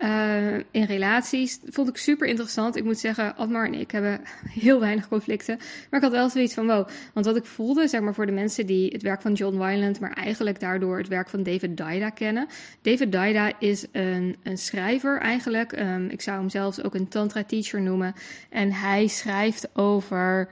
Uh, 0.04 0.56
in 0.72 0.84
relaties. 0.84 1.60
vond 1.66 1.90
ik 1.90 1.98
super 1.98 2.28
interessant. 2.28 2.76
Ik 2.76 2.84
moet 2.84 3.00
zeggen, 3.00 3.36
Admar 3.36 3.66
en 3.66 3.74
ik 3.74 3.92
hebben 3.92 4.22
heel 4.50 4.80
weinig 4.80 5.08
conflicten. 5.08 5.58
Maar 5.58 6.00
ik 6.00 6.06
had 6.06 6.12
wel 6.12 6.30
zoiets 6.30 6.54
van, 6.54 6.68
wow. 6.68 6.88
Want 7.14 7.26
wat 7.26 7.36
ik 7.36 7.46
voelde, 7.46 7.88
zeg 7.88 8.02
maar 8.02 8.14
voor 8.14 8.26
de 8.26 8.32
mensen 8.32 8.66
die 8.66 8.92
het 8.92 9.02
werk 9.02 9.22
van 9.22 9.34
John 9.34 9.58
Wyland... 9.58 10.00
maar 10.00 10.14
eigenlijk 10.14 10.60
daardoor 10.60 10.98
het 10.98 11.08
werk 11.08 11.30
van 11.30 11.44
David 11.44 11.78
Daida 11.78 12.10
kennen. 12.10 12.48
David 12.82 13.12
Daida 13.12 13.52
is 13.60 13.86
een, 13.92 14.36
een 14.44 14.58
schrijver 14.58 15.20
eigenlijk. 15.20 15.80
Um, 15.80 16.10
ik 16.10 16.22
zou 16.22 16.40
hem 16.40 16.50
zelfs 16.50 16.84
ook 16.84 16.96
een 16.96 17.08
tantra 17.08 17.44
teacher 17.44 17.82
noemen. 17.82 18.14
En 18.50 18.72
hij 18.72 19.08
schrijft 19.08 19.70
over... 19.74 20.50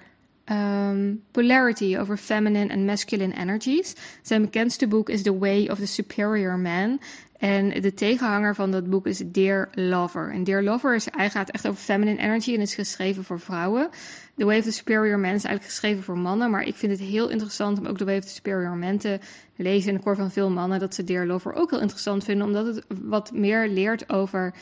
Um, 0.51 1.23
polarity 1.31 1.97
over 1.97 2.17
feminine 2.17 2.67
en 2.67 2.85
masculine 2.85 3.35
energies. 3.35 3.95
Zijn 4.21 4.41
bekendste 4.41 4.87
boek 4.87 5.09
is 5.09 5.21
The 5.21 5.37
Way 5.37 5.67
of 5.67 5.79
the 5.79 5.87
Superior 5.87 6.57
Man. 6.57 6.99
En 7.37 7.81
de 7.81 7.93
tegenhanger 7.93 8.55
van 8.55 8.71
dat 8.71 8.89
boek 8.89 9.07
is 9.07 9.21
Dear 9.25 9.69
Lover. 9.71 10.31
En 10.31 10.43
Dear 10.43 10.63
Lover 10.63 10.95
is, 10.95 11.07
hij 11.11 11.29
gaat 11.29 11.49
echt 11.49 11.67
over 11.67 11.81
feminine 11.81 12.19
energy 12.19 12.53
en 12.53 12.61
is 12.61 12.75
geschreven 12.75 13.23
voor 13.23 13.39
vrouwen. 13.39 13.89
The 14.35 14.45
Way 14.45 14.57
of 14.57 14.63
the 14.63 14.71
Superior 14.71 15.19
Man 15.19 15.33
is 15.33 15.43
eigenlijk 15.43 15.63
geschreven 15.63 16.03
voor 16.03 16.17
mannen. 16.17 16.51
Maar 16.51 16.63
ik 16.63 16.75
vind 16.75 16.91
het 16.91 17.01
heel 17.01 17.29
interessant 17.29 17.79
om 17.79 17.85
ook 17.85 17.97
The 17.97 18.05
Way 18.05 18.17
of 18.17 18.23
the 18.23 18.33
Superior 18.33 18.75
Man 18.75 18.97
te 18.97 19.19
lezen. 19.55 19.89
En 19.91 19.97
ik 19.97 20.03
hoor 20.03 20.15
van 20.15 20.31
veel 20.31 20.49
mannen 20.49 20.79
dat 20.79 20.95
ze 20.95 21.03
Dear 21.03 21.25
Lover 21.25 21.53
ook 21.53 21.69
heel 21.69 21.79
interessant 21.79 22.23
vinden. 22.23 22.47
Omdat 22.47 22.65
het 22.65 22.85
wat 23.01 23.31
meer 23.31 23.69
leert 23.69 24.09
over 24.09 24.53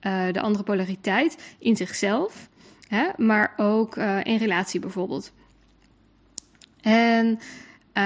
uh, 0.00 0.32
de 0.32 0.40
andere 0.40 0.64
polariteit 0.64 1.36
in 1.58 1.76
zichzelf. 1.76 2.48
Hè, 2.88 3.08
maar 3.16 3.54
ook 3.56 3.96
uh, 3.96 4.18
in 4.22 4.36
relatie 4.36 4.80
bijvoorbeeld. 4.80 5.32
En 6.80 7.26
uh, 7.26 7.38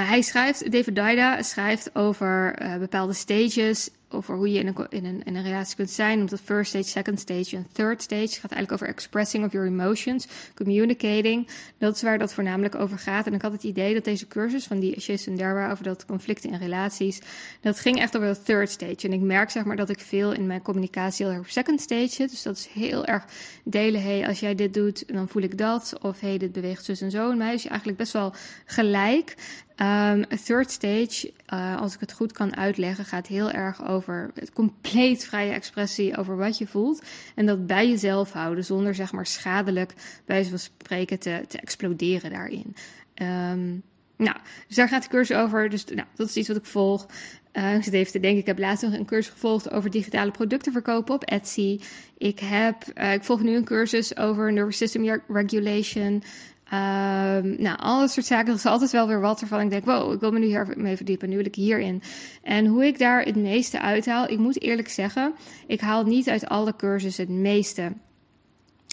hij 0.08 0.22
schrijft, 0.22 0.72
David 0.72 0.94
Daida 0.94 1.42
schrijft 1.42 1.94
over 1.94 2.54
bepaalde 2.78 3.12
stages 3.12 3.90
over 4.08 4.36
hoe 4.36 4.52
je 4.52 4.58
in 4.58 4.66
een, 4.66 4.86
in, 4.88 5.04
een, 5.04 5.22
in 5.22 5.36
een 5.36 5.42
relatie 5.42 5.76
kunt 5.76 5.90
zijn. 5.90 6.26
De 6.26 6.38
first 6.38 6.70
stage, 6.70 6.88
second 6.88 7.20
stage 7.20 7.56
en 7.56 7.66
third 7.72 8.02
stage. 8.02 8.40
Gaat 8.40 8.52
eigenlijk 8.52 8.72
over 8.72 8.88
expressing 8.88 9.44
of 9.44 9.52
your 9.52 9.66
emotions, 9.66 10.26
communicating. 10.54 11.48
Dat 11.78 11.94
is 11.94 12.02
waar 12.02 12.18
dat 12.18 12.34
voornamelijk 12.34 12.74
over 12.74 12.98
gaat. 12.98 13.26
En 13.26 13.34
ik 13.34 13.42
had 13.42 13.52
het 13.52 13.62
idee 13.62 13.94
dat 13.94 14.04
deze 14.04 14.26
cursus 14.26 14.66
van 14.66 14.78
die 14.80 14.96
Ashe 14.96 15.16
Sundarwa 15.16 15.70
over 15.70 15.84
dat 15.84 16.04
conflicten 16.06 16.50
in 16.50 16.58
relaties, 16.58 17.20
dat 17.60 17.80
ging 17.80 17.98
echt 17.98 18.16
over 18.16 18.28
de 18.28 18.42
third 18.42 18.70
stage. 18.70 19.06
En 19.06 19.12
ik 19.12 19.20
merk 19.20 19.50
zeg 19.50 19.64
maar 19.64 19.76
dat 19.76 19.88
ik 19.88 20.00
veel 20.00 20.32
in 20.32 20.46
mijn 20.46 20.62
communicatie 20.62 21.24
heel 21.24 21.34
erg 21.34 21.44
op 21.44 21.50
second 21.50 21.80
stage. 21.80 22.26
Dus 22.26 22.42
dat 22.42 22.56
is 22.56 22.66
heel 22.66 23.04
erg 23.04 23.24
delen, 23.64 24.02
hey, 24.02 24.26
als 24.26 24.40
jij 24.40 24.54
dit 24.54 24.74
doet, 24.74 25.04
dan 25.06 25.28
voel 25.28 25.42
ik 25.42 25.58
dat. 25.58 25.98
Of 26.02 26.20
hey, 26.20 26.38
dit 26.38 26.52
beweegt 26.52 26.84
zus 26.84 27.00
en 27.00 27.10
zo 27.10 27.30
in 27.30 27.36
mij. 27.36 27.52
Dus 27.52 27.62
je 27.62 27.68
eigenlijk 27.68 27.98
best 27.98 28.12
wel 28.12 28.34
gelijk. 28.64 29.34
Um, 29.80 30.24
third 30.44 30.70
stage, 30.70 31.32
uh, 31.52 31.80
als 31.80 31.94
ik 31.94 32.00
het 32.00 32.12
goed 32.12 32.32
kan 32.32 32.56
uitleggen, 32.56 33.04
gaat 33.04 33.26
heel 33.26 33.50
erg 33.50 33.86
over 33.86 34.30
het 34.34 34.52
compleet 34.52 35.24
vrije 35.24 35.52
expressie 35.52 36.16
over 36.16 36.36
wat 36.36 36.58
je 36.58 36.66
voelt. 36.66 37.02
En 37.34 37.46
dat 37.46 37.66
bij 37.66 37.88
jezelf 37.88 38.32
houden, 38.32 38.64
zonder 38.64 38.94
zeg 38.94 39.12
maar 39.12 39.26
schadelijk, 39.26 39.94
bij 40.24 40.44
van 40.44 40.58
spreken, 40.58 41.18
te, 41.18 41.44
te 41.48 41.60
exploderen 41.60 42.30
daarin. 42.30 42.74
Um, 43.14 43.82
nou, 44.16 44.36
dus 44.66 44.76
daar 44.76 44.88
gaat 44.88 45.02
de 45.02 45.08
cursus 45.08 45.36
over. 45.36 45.68
Dus 45.68 45.84
nou, 45.84 46.06
dat 46.14 46.28
is 46.28 46.36
iets 46.36 46.48
wat 46.48 46.56
ik 46.56 46.64
volg. 46.64 47.06
Uh, 47.52 47.74
ik 47.74 47.82
zit 47.82 47.92
even 47.92 48.12
te 48.12 48.20
denken, 48.20 48.40
ik 48.40 48.46
heb 48.46 48.58
laatst 48.58 48.82
nog 48.82 48.92
een 48.92 49.06
cursus 49.06 49.32
gevolgd 49.32 49.70
over 49.70 49.90
digitale 49.90 50.30
producten 50.30 50.72
verkopen 50.72 51.14
op 51.14 51.24
Etsy. 51.24 51.80
Ik, 52.18 52.38
heb, 52.38 52.76
uh, 52.94 53.12
ik 53.12 53.24
volg 53.24 53.42
nu 53.42 53.56
een 53.56 53.64
cursus 53.64 54.16
over 54.16 54.52
nervous 54.52 54.76
system 54.76 55.20
regulation. 55.28 56.22
Um, 56.72 57.62
nou, 57.62 57.78
al 57.78 58.00
dat 58.00 58.10
soort 58.10 58.26
zaken. 58.26 58.48
Er 58.48 58.54
is 58.54 58.66
altijd 58.66 58.90
wel 58.90 59.06
weer 59.06 59.20
wat 59.20 59.40
ervan 59.40 59.60
ik 59.60 59.70
denk, 59.70 59.84
wow, 59.84 60.12
ik 60.12 60.20
wil 60.20 60.32
me 60.32 60.38
nu 60.38 60.46
hier 60.46 60.74
mee 60.76 60.96
verdiepen. 60.96 61.28
Nu 61.28 61.36
wil 61.36 61.46
ik 61.46 61.54
hierin. 61.54 62.02
En 62.42 62.66
hoe 62.66 62.84
ik 62.86 62.98
daar 62.98 63.22
het 63.22 63.36
meeste 63.36 63.80
uithaal, 63.80 64.28
ik 64.28 64.38
moet 64.38 64.62
eerlijk 64.62 64.88
zeggen, 64.88 65.34
ik 65.66 65.80
haal 65.80 66.04
niet 66.04 66.28
uit 66.28 66.48
alle 66.48 66.76
cursussen 66.76 67.26
het 67.26 67.34
meeste. 67.34 67.92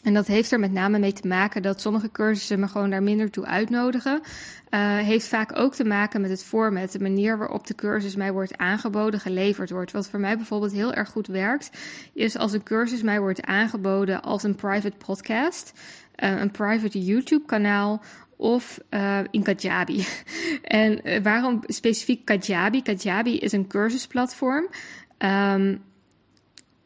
En 0.04 0.14
dat 0.14 0.28
heeft 0.28 0.52
er 0.52 0.60
met 0.60 0.72
name 0.72 1.00
mee 1.00 1.14
te 1.14 1.28
maken 1.28 1.62
dat 1.62 1.82
sommige 1.82 2.12
cursussen 2.12 2.60
me 2.60 2.68
gewoon 2.68 2.90
daar 2.90 3.04
minder 3.04 3.32
toe 3.32 3.46
uitnodigen. 3.46 4.22
Uh, 4.70 4.98
heeft 4.98 5.28
vaak 5.28 5.58
ook 5.60 5.76
te 5.76 5.84
maken 5.84 6.22
met 6.22 6.30
het 6.30 6.44
format, 6.44 6.92
de 6.92 7.00
manier 7.00 7.38
waarop 7.38 7.68
de 7.68 7.76
cursus 7.76 8.16
mij 8.16 8.32
wordt 8.32 8.58
aangeboden, 8.58 9.20
geleverd 9.20 9.70
wordt. 9.70 9.92
Wat 9.92 10.10
voor 10.10 10.20
mij 10.20 10.36
bijvoorbeeld 10.36 10.72
heel 10.72 10.94
erg 10.94 11.10
goed 11.10 11.28
werkt, 11.28 11.70
is 12.14 12.38
als 12.38 12.54
een 12.54 12.64
cursus 12.64 13.02
mij 13.02 13.20
wordt 13.20 13.42
aangeboden 13.42 14.22
als 14.22 14.44
een 14.44 14.56
private 14.56 14.98
podcast, 15.06 15.74
een 16.16 16.52
private 16.52 17.04
YouTube-kanaal 17.04 18.04
of 18.36 18.80
uh, 18.90 19.20
in 19.32 19.44
Kajabi. 19.44 20.06
en 20.64 21.24
waarom 21.24 21.64
specifiek 21.68 22.26
Kajabi? 22.26 22.82
Kajabi 22.82 23.38
is 23.38 23.52
een 23.52 23.68
cursusplatform. 23.68 24.68
Um, 25.18 25.84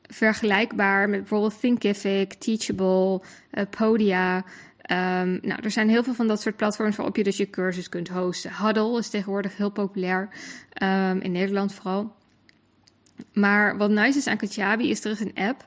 vergelijkbaar 0.08 1.10
met 1.10 1.20
bijvoorbeeld 1.20 1.60
Thinkific, 1.60 2.34
Teachable, 2.34 3.22
Podia. 3.70 4.36
Um, 4.92 5.40
nou, 5.42 5.62
er 5.64 5.72
zijn 5.72 5.90
heel 5.90 6.04
veel 6.04 6.14
van 6.14 6.28
dat 6.28 6.42
soort 6.42 6.56
platforms 6.56 6.96
waarop 6.96 7.16
je 7.16 7.24
dus 7.24 7.38
je 7.38 7.50
cursus 7.50 7.90
kunt 7.90 8.08
hosten. 8.08 8.52
Huddle 8.54 8.98
is 8.98 9.10
tegenwoordig 9.10 9.58
heel 9.58 9.72
populair, 9.72 10.30
um, 10.84 11.20
in 11.20 11.32
Nederland 11.32 11.74
vooral. 11.74 12.16
Maar 13.34 13.78
wat 13.78 13.90
nice 13.90 14.18
is 14.18 14.28
aan 14.28 14.38
Kajabi 14.38 14.90
is 14.90 15.06
er 15.06 15.12
is 15.12 15.20
een 15.20 15.36
app 15.36 15.66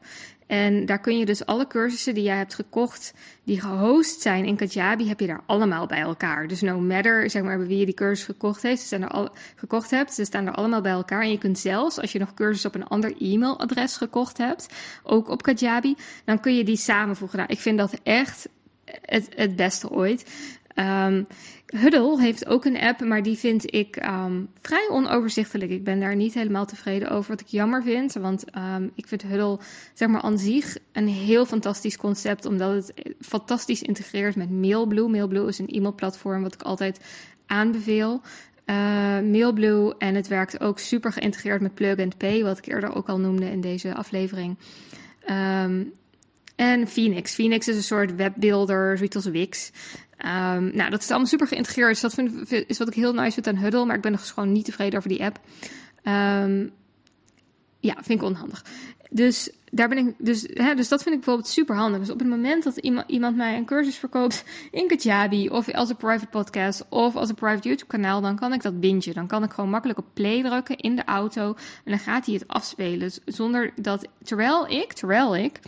en 0.53 0.87
daar 0.87 1.01
kun 1.01 1.19
je 1.19 1.25
dus 1.25 1.47
alle 1.47 1.67
cursussen 1.67 2.15
die 2.15 2.23
jij 2.23 2.37
hebt 2.37 2.55
gekocht, 2.55 3.15
die 3.45 3.61
gehost 3.61 4.21
zijn 4.21 4.45
in 4.45 4.57
Kajabi, 4.57 5.09
heb 5.09 5.21
je 5.21 5.27
daar 5.27 5.43
allemaal 5.47 5.87
bij 5.87 6.01
elkaar. 6.01 6.49
Dus 6.49 6.61
no 6.61 6.81
matter 6.81 7.31
zeg 7.31 7.43
maar, 7.43 7.67
wie 7.67 7.79
je 7.79 7.85
die 7.85 7.95
cursus 7.95 8.25
gekocht 8.25 8.63
heeft, 8.63 8.81
ze 8.81 8.87
staan 8.87 9.03
er 9.03 9.09
al, 9.09 9.29
gekocht 9.57 9.91
hebt, 9.91 10.15
ze 10.15 10.25
staan 10.25 10.47
er 10.47 10.53
allemaal 10.53 10.81
bij 10.81 10.93
elkaar. 10.93 11.23
En 11.23 11.31
je 11.31 11.39
kunt 11.39 11.59
zelfs, 11.59 11.99
als 12.01 12.13
je 12.13 12.19
nog 12.19 12.35
cursus 12.35 12.65
op 12.65 12.75
een 12.75 12.87
ander 12.87 13.15
e-mailadres 13.19 13.97
gekocht 13.97 14.39
hebt, 14.39 14.69
ook 15.03 15.29
op 15.29 15.43
Kajabi, 15.43 15.97
dan 16.25 16.41
kun 16.41 16.57
je 16.57 16.65
die 16.65 16.77
samenvoegen. 16.77 17.39
Nou, 17.39 17.51
ik 17.53 17.61
vind 17.61 17.79
dat 17.79 18.01
echt 18.03 18.49
het, 18.85 19.29
het 19.37 19.57
beste 19.57 19.91
ooit. 19.91 20.25
Um, 20.77 21.27
Huddle 21.67 22.21
heeft 22.21 22.47
ook 22.47 22.65
een 22.65 22.79
app, 22.79 23.01
maar 23.01 23.23
die 23.23 23.37
vind 23.37 23.75
ik 23.75 24.07
um, 24.07 24.49
vrij 24.61 24.89
onoverzichtelijk. 24.91 25.71
Ik 25.71 25.85
ben 25.85 26.01
daar 26.01 26.17
niet 26.17 26.35
helemaal 26.35 26.67
tevreden 26.67 27.11
over, 27.11 27.31
wat 27.31 27.41
ik 27.41 27.47
jammer 27.47 27.83
vind. 27.83 28.13
Want 28.13 28.45
um, 28.57 28.91
ik 28.95 29.07
vind 29.07 29.23
Huddle, 29.23 29.59
zeg 29.95 30.09
maar 30.09 30.23
aan 30.23 30.39
zich, 30.39 30.77
een 30.93 31.09
heel 31.09 31.47
fantastisch 31.47 31.97
concept. 31.97 32.45
Omdat 32.45 32.75
het 32.75 33.15
fantastisch 33.21 33.83
integreert 33.83 34.37
met 34.37 34.51
Mailblue. 34.51 35.09
Mailblue 35.09 35.49
is 35.49 35.59
een 35.59 35.69
e-mailplatform 35.69 36.43
wat 36.43 36.55
ik 36.55 36.63
altijd 36.63 37.01
aanbeveel. 37.47 38.21
Uh, 38.67 38.77
Mailblue 39.21 39.95
en 39.99 40.15
het 40.15 40.29
werkt 40.29 40.61
ook 40.61 40.79
super 40.79 41.13
geïntegreerd 41.13 41.61
met 41.61 41.75
Plug 41.75 41.99
and 41.99 42.17
Pay, 42.17 42.43
wat 42.43 42.59
ik 42.59 42.67
eerder 42.67 42.95
ook 42.95 43.09
al 43.09 43.19
noemde 43.19 43.51
in 43.51 43.61
deze 43.61 43.95
aflevering. 43.95 44.57
Um, 45.31 45.93
en 46.57 46.89
Phoenix. 46.89 47.35
Phoenix 47.35 47.69
is 47.69 47.77
een 47.77 47.83
soort 47.83 48.17
webbuilder, 48.17 48.97
zoiets 48.97 49.17
als 49.17 49.25
Wix. 49.25 49.73
Um, 50.25 50.71
nou, 50.77 50.91
dat 50.91 51.03
is 51.03 51.09
allemaal 51.11 51.27
super 51.27 51.47
geïntegreerd. 51.47 51.89
Dus 51.89 52.01
dat 52.01 52.15
vind, 52.15 52.53
is 52.53 52.79
wat 52.79 52.89
ik 52.89 52.95
heel 52.95 53.13
nice 53.13 53.33
vind 53.33 53.47
aan 53.47 53.57
Huddle. 53.57 53.85
Maar 53.85 53.97
ik 53.97 54.03
ben 54.03 54.13
nog 54.13 54.29
gewoon 54.29 54.53
niet 54.53 54.65
tevreden 54.65 54.99
over 54.99 55.09
die 55.09 55.25
app. 55.25 55.41
Um, 56.05 56.71
ja, 57.81 57.95
vind 57.95 58.21
ik 58.21 58.23
onhandig. 58.23 58.65
Dus, 59.11 59.51
daar 59.71 59.89
ben 59.89 59.99
ik, 59.99 60.15
dus, 60.19 60.47
hè, 60.49 60.75
dus 60.75 60.89
dat 60.89 61.03
vind 61.03 61.15
ik 61.15 61.21
bijvoorbeeld 61.21 61.49
super 61.49 61.77
handig. 61.77 62.01
Dus 62.01 62.11
op 62.11 62.19
het 62.19 62.29
moment 62.29 62.65
dat 62.65 62.77
iemand, 62.77 63.11
iemand 63.11 63.37
mij 63.37 63.57
een 63.57 63.65
cursus 63.65 63.97
verkoopt 63.97 64.45
in 64.71 64.87
Kajabi, 64.87 65.49
of 65.49 65.73
als 65.73 65.89
een 65.89 65.97
private 65.97 66.27
podcast, 66.27 66.87
of 66.89 67.17
als 67.17 67.29
een 67.29 67.35
private 67.35 67.69
YouTube 67.69 67.91
kanaal, 67.91 68.21
dan 68.21 68.37
kan 68.37 68.53
ik 68.53 68.63
dat 68.63 68.81
bingen. 68.81 69.15
Dan 69.15 69.27
kan 69.27 69.43
ik 69.43 69.53
gewoon 69.53 69.71
makkelijk 69.71 69.99
op 69.99 70.07
play 70.13 70.43
drukken 70.43 70.77
in 70.77 70.97
de 70.97 71.05
auto. 71.05 71.49
En 71.85 71.91
dan 71.91 71.99
gaat 71.99 72.27
hij 72.27 72.35
het 72.35 72.49
afspelen. 72.49 73.11
Zonder 73.25 73.73
dat, 73.77 74.09
terwijl 74.23 74.69
ik, 74.69 74.93
terwijl 74.93 75.37
ik 75.37 75.61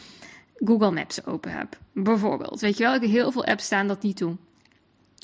Google 0.54 0.90
Maps 0.90 1.26
open 1.26 1.52
heb. 1.52 1.78
Bijvoorbeeld. 1.92 2.60
Weet 2.60 2.76
je 2.76 2.84
wel, 2.84 3.00
heel 3.00 3.32
veel 3.32 3.44
apps 3.44 3.64
staan 3.64 3.88
dat 3.88 4.02
niet 4.02 4.16
toe. 4.16 4.36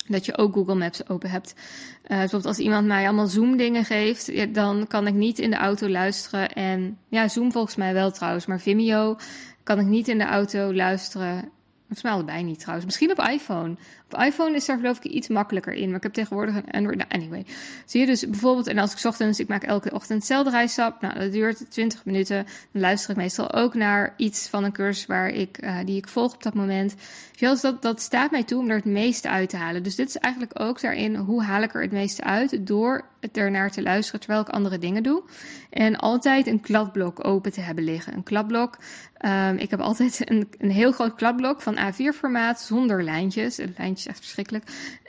Dat 0.07 0.25
je 0.25 0.39
ook 0.39 0.55
Google 0.55 0.75
Maps 0.75 1.09
open 1.09 1.31
hebt. 1.31 1.55
Uh, 1.57 2.09
bijvoorbeeld 2.09 2.47
als 2.47 2.59
iemand 2.59 2.87
mij 2.87 3.05
allemaal 3.05 3.27
Zoom 3.27 3.57
dingen 3.57 3.85
geeft, 3.85 4.55
dan 4.55 4.87
kan 4.87 5.07
ik 5.07 5.15
niet 5.15 5.39
in 5.39 5.51
de 5.51 5.57
auto 5.57 5.89
luisteren. 5.89 6.53
En 6.53 6.99
ja, 7.09 7.29
Zoom 7.29 7.53
volgens 7.53 7.77
mij 7.77 7.93
wel 7.93 8.11
trouwens, 8.11 8.47
maar 8.47 8.61
Vimeo 8.61 9.17
kan 9.63 9.79
ik 9.79 9.87
niet 9.87 10.09
in 10.09 10.19
de 10.19 10.25
auto 10.25 10.75
luisteren 10.75 11.51
Volgens 11.91 12.11
mij 12.11 12.13
allebei 12.21 12.43
niet 12.43 12.59
trouwens. 12.59 12.87
Misschien 12.87 13.11
op 13.11 13.29
iPhone. 13.29 13.77
Op 14.11 14.21
iPhone 14.21 14.57
is 14.57 14.67
daar 14.67 14.77
geloof 14.77 14.97
ik 14.97 15.05
iets 15.05 15.29
makkelijker 15.29 15.73
in. 15.73 15.87
Maar 15.87 15.97
ik 15.97 16.03
heb 16.03 16.13
tegenwoordig 16.13 16.55
een 16.55 16.71
Android. 16.71 16.97
Nou, 16.97 17.11
anyway. 17.11 17.47
Zie 17.85 18.01
je 18.01 18.07
dus 18.07 18.29
bijvoorbeeld, 18.29 18.67
en 18.67 18.79
als 18.79 18.93
ik 18.93 19.05
ochtends, 19.05 19.41
ik 19.41 19.49
maak 19.49 19.63
elke 19.63 19.93
ochtend 19.93 20.19
hetzelfde 20.19 20.51
rijstap. 20.51 21.01
Nou, 21.01 21.19
dat 21.19 21.33
duurt 21.33 21.71
20 21.71 22.05
minuten. 22.05 22.47
Dan 22.73 22.83
luister 22.83 23.11
ik 23.11 23.17
meestal 23.17 23.53
ook 23.53 23.75
naar 23.75 24.15
iets 24.17 24.49
van 24.49 24.65
een 24.65 24.73
cursus 24.73 25.07
waar 25.07 25.29
ik, 25.29 25.63
uh, 25.63 25.79
die 25.85 25.97
ik 25.97 26.09
volg 26.09 26.35
op 26.35 26.43
dat 26.43 26.55
moment. 26.55 26.95
Dus 27.39 27.61
dat, 27.61 27.83
dat 27.83 28.01
staat 28.01 28.31
mij 28.31 28.45
toe 28.45 28.61
om 28.61 28.71
er 28.71 28.77
het 28.77 28.85
meeste 28.85 29.29
uit 29.29 29.49
te 29.49 29.57
halen. 29.57 29.83
Dus 29.83 29.95
dit 29.95 30.09
is 30.09 30.17
eigenlijk 30.17 30.61
ook 30.61 30.81
daarin, 30.81 31.17
hoe 31.17 31.43
haal 31.43 31.63
ik 31.63 31.75
er 31.75 31.83
het 31.83 31.93
meeste 31.93 32.23
uit? 32.23 32.67
Door 32.67 33.05
het 33.21 33.37
ernaar 33.37 33.71
te 33.71 33.83
luisteren 33.83 34.21
terwijl 34.21 34.43
ik 34.43 34.49
andere 34.49 34.79
dingen 34.79 35.03
doe. 35.03 35.23
En 35.71 35.97
altijd 35.97 36.47
een 36.47 36.61
kladblok 36.61 37.27
open 37.27 37.53
te 37.53 37.61
hebben 37.61 37.85
liggen. 37.85 38.15
Een 38.15 38.23
kladblok. 38.23 38.79
Um, 39.27 39.57
ik 39.57 39.71
heb 39.71 39.81
altijd 39.81 40.31
een, 40.31 40.49
een 40.59 40.71
heel 40.71 40.93
groot 40.93 41.15
kladblok 41.15 41.63
van 41.63 41.77
A4-formaat 41.77 42.61
zonder 42.61 43.05
lijntjes. 43.05 43.57
Lijntjes 43.77 44.07
echt 44.07 44.19
verschrikkelijk. 44.19 44.65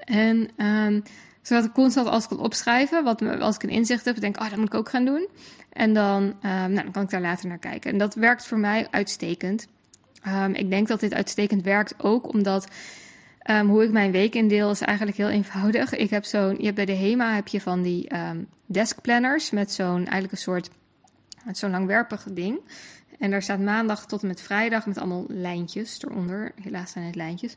En 0.05 0.49
um, 0.65 1.03
zodat 1.41 1.65
ik 1.65 1.71
constant 1.71 2.23
ik 2.23 2.29
kan 2.29 2.39
opschrijven, 2.39 3.03
wat 3.03 3.21
als 3.21 3.55
ik 3.55 3.63
een 3.63 3.69
inzicht 3.69 4.05
heb, 4.05 4.19
denk 4.19 4.35
ik, 4.35 4.41
oh, 4.41 4.49
dat 4.49 4.57
moet 4.57 4.67
ik 4.67 4.79
ook 4.79 4.89
gaan 4.89 5.05
doen. 5.05 5.27
En 5.69 5.93
dan, 5.93 6.23
um, 6.23 6.33
nou, 6.41 6.73
dan 6.73 6.91
kan 6.91 7.03
ik 7.03 7.09
daar 7.09 7.21
later 7.21 7.47
naar 7.47 7.57
kijken. 7.57 7.91
En 7.91 7.97
dat 7.97 8.15
werkt 8.15 8.47
voor 8.47 8.59
mij 8.59 8.87
uitstekend. 8.91 9.67
Ik 10.53 10.69
denk 10.69 10.87
dat 10.87 10.99
dit 10.99 11.13
uitstekend 11.13 11.63
werkt 11.63 11.93
ook 11.97 12.33
omdat 12.33 12.67
hoe 13.65 13.83
ik 13.83 13.91
mijn 13.91 14.11
week 14.11 14.35
indeel 14.35 14.71
is 14.71 14.81
eigenlijk 14.81 15.17
heel 15.17 15.29
eenvoudig. 15.29 15.93
Ik 15.93 16.09
heb 16.09 16.25
zo'n, 16.25 16.55
je 16.59 16.73
bij 16.73 16.85
de 16.85 16.95
HEMA 16.95 17.35
heb 17.35 17.47
je 17.47 17.61
van 17.61 17.81
die 17.81 18.07
deskplanners 18.65 19.51
met 19.51 19.71
zo'n 19.71 19.97
eigenlijk 19.97 20.31
een 20.31 20.37
soort 20.37 20.69
zo'n 21.51 21.71
langwerpig 21.71 22.23
ding. 22.31 22.59
En 23.21 23.31
daar 23.31 23.41
staat 23.41 23.59
maandag 23.59 24.05
tot 24.05 24.21
en 24.21 24.27
met 24.27 24.41
vrijdag 24.41 24.85
met 24.85 24.97
allemaal 24.97 25.25
lijntjes 25.27 26.03
eronder. 26.03 26.51
Helaas 26.61 26.91
zijn 26.91 27.05
het 27.05 27.15
lijntjes. 27.15 27.55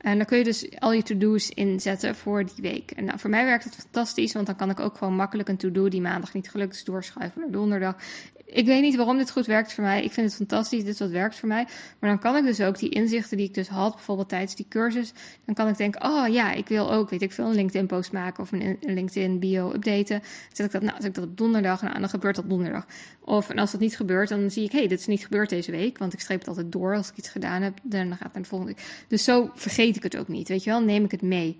En 0.00 0.16
dan 0.16 0.26
kun 0.26 0.38
je 0.38 0.44
dus 0.44 0.78
al 0.78 0.92
je 0.92 1.02
to-do's 1.02 1.48
inzetten 1.48 2.16
voor 2.16 2.44
die 2.44 2.70
week. 2.70 2.90
En 2.90 3.04
nou, 3.04 3.18
voor 3.18 3.30
mij 3.30 3.44
werkt 3.44 3.64
het 3.64 3.74
fantastisch, 3.74 4.32
want 4.32 4.46
dan 4.46 4.56
kan 4.56 4.70
ik 4.70 4.80
ook 4.80 4.96
gewoon 4.96 5.14
makkelijk 5.14 5.48
een 5.48 5.56
to-do 5.56 5.88
die 5.88 6.00
maandag 6.00 6.34
niet 6.34 6.50
gelukt 6.50 6.74
is 6.74 6.84
doorschuiven 6.84 7.40
naar 7.40 7.50
donderdag. 7.50 7.96
Ik 8.44 8.66
weet 8.66 8.82
niet 8.82 8.96
waarom 8.96 9.16
dit 9.16 9.30
goed 9.30 9.46
werkt 9.46 9.72
voor 9.72 9.84
mij. 9.84 10.04
Ik 10.04 10.12
vind 10.12 10.26
het 10.26 10.36
fantastisch, 10.36 10.84
dit 10.84 10.92
is 10.92 10.98
wat 10.98 11.10
werkt 11.10 11.38
voor 11.38 11.48
mij. 11.48 11.66
Maar 11.98 12.10
dan 12.10 12.18
kan 12.18 12.36
ik 12.36 12.44
dus 12.44 12.60
ook 12.60 12.78
die 12.78 12.88
inzichten 12.88 13.36
die 13.36 13.46
ik 13.46 13.54
dus 13.54 13.68
had, 13.68 13.94
bijvoorbeeld 13.94 14.28
tijdens 14.28 14.54
die 14.54 14.66
cursus, 14.68 15.12
dan 15.44 15.54
kan 15.54 15.68
ik 15.68 15.76
denken, 15.76 16.04
oh 16.04 16.28
ja, 16.28 16.52
ik 16.52 16.68
wil 16.68 16.92
ook, 16.92 17.10
weet 17.10 17.22
ik 17.22 17.32
veel, 17.32 17.46
een 17.46 17.54
LinkedIn 17.54 17.86
post 17.86 18.12
maken 18.12 18.42
of 18.42 18.52
een 18.52 18.78
LinkedIn 18.80 19.38
bio 19.38 19.72
updaten. 19.72 20.22
Zet 20.52 20.66
ik 20.66 20.72
dat, 20.72 20.82
nou, 20.82 20.94
zet 20.96 21.06
ik 21.06 21.14
dat 21.14 21.24
op 21.24 21.36
donderdag, 21.36 21.82
nou, 21.82 22.00
dan 22.00 22.08
gebeurt 22.08 22.36
dat 22.36 22.48
donderdag. 22.48 22.86
Of 23.20 23.50
en 23.50 23.58
als 23.58 23.70
dat 23.70 23.80
niet 23.80 23.96
gebeurt, 23.96 24.28
dan 24.28 24.50
zie 24.50 24.64
ik, 24.64 24.72
hé, 24.72 24.78
hey, 24.78 24.88
dit 24.88 24.98
is 24.98 25.06
niet 25.06 25.24
gebeurd 25.24 25.48
deze 25.48 25.70
week, 25.70 25.98
want 25.98 26.12
ik 26.12 26.20
streep 26.20 26.38
het 26.38 26.48
altijd 26.48 26.72
door 26.72 26.96
als 26.96 27.10
ik 27.10 27.16
iets 27.16 27.28
gedaan 27.28 27.62
heb, 27.62 27.78
dan 27.82 28.10
gaat 28.10 28.22
het 28.22 28.32
naar 28.32 28.42
de 28.42 28.48
volgende. 28.48 28.76
Dus 29.08 29.24
zo 29.24 29.50
vergeet 29.54 29.96
ik 29.96 30.02
het 30.02 30.16
ook 30.16 30.28
niet, 30.28 30.48
weet 30.48 30.64
je 30.64 30.70
wel, 30.70 30.82
neem 30.82 31.04
ik 31.04 31.10
het 31.10 31.22
mee. 31.22 31.58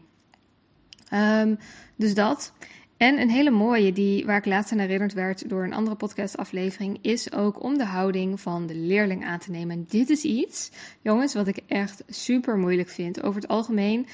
Um, 1.13 1.59
dus 1.97 2.15
dat. 2.15 2.53
En 3.03 3.21
een 3.21 3.31
hele 3.31 3.51
mooie, 3.51 3.93
die, 3.93 4.27
waar 4.27 4.37
ik 4.37 4.47
laatst 4.47 4.73
aan 4.73 4.79
herinnerd 4.79 5.13
werd 5.13 5.49
door 5.49 5.65
een 5.65 5.73
andere 5.73 5.97
podcastaflevering, 5.97 6.99
is 7.01 7.33
ook 7.33 7.63
om 7.63 7.79
de 7.79 7.85
houding 7.85 8.41
van 8.41 8.67
de 8.67 8.75
leerling 8.75 9.25
aan 9.25 9.39
te 9.39 9.51
nemen. 9.51 9.77
En 9.77 9.85
dit 9.89 10.11
is 10.11 10.23
iets, 10.23 10.71
jongens, 11.01 11.35
wat 11.35 11.47
ik 11.47 11.59
echt 11.67 12.03
super 12.09 12.57
moeilijk 12.57 12.89
vind. 12.89 13.23
Over 13.23 13.41
het 13.41 13.51
algemeen 13.51 14.07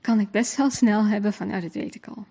kan 0.00 0.20
ik 0.20 0.30
best 0.30 0.56
wel 0.56 0.70
snel 0.70 1.04
hebben 1.04 1.32
van, 1.32 1.46
nou, 1.46 1.60
dit 1.60 1.74
weet 1.74 1.94
ik 1.94 2.06
al. 2.06 2.24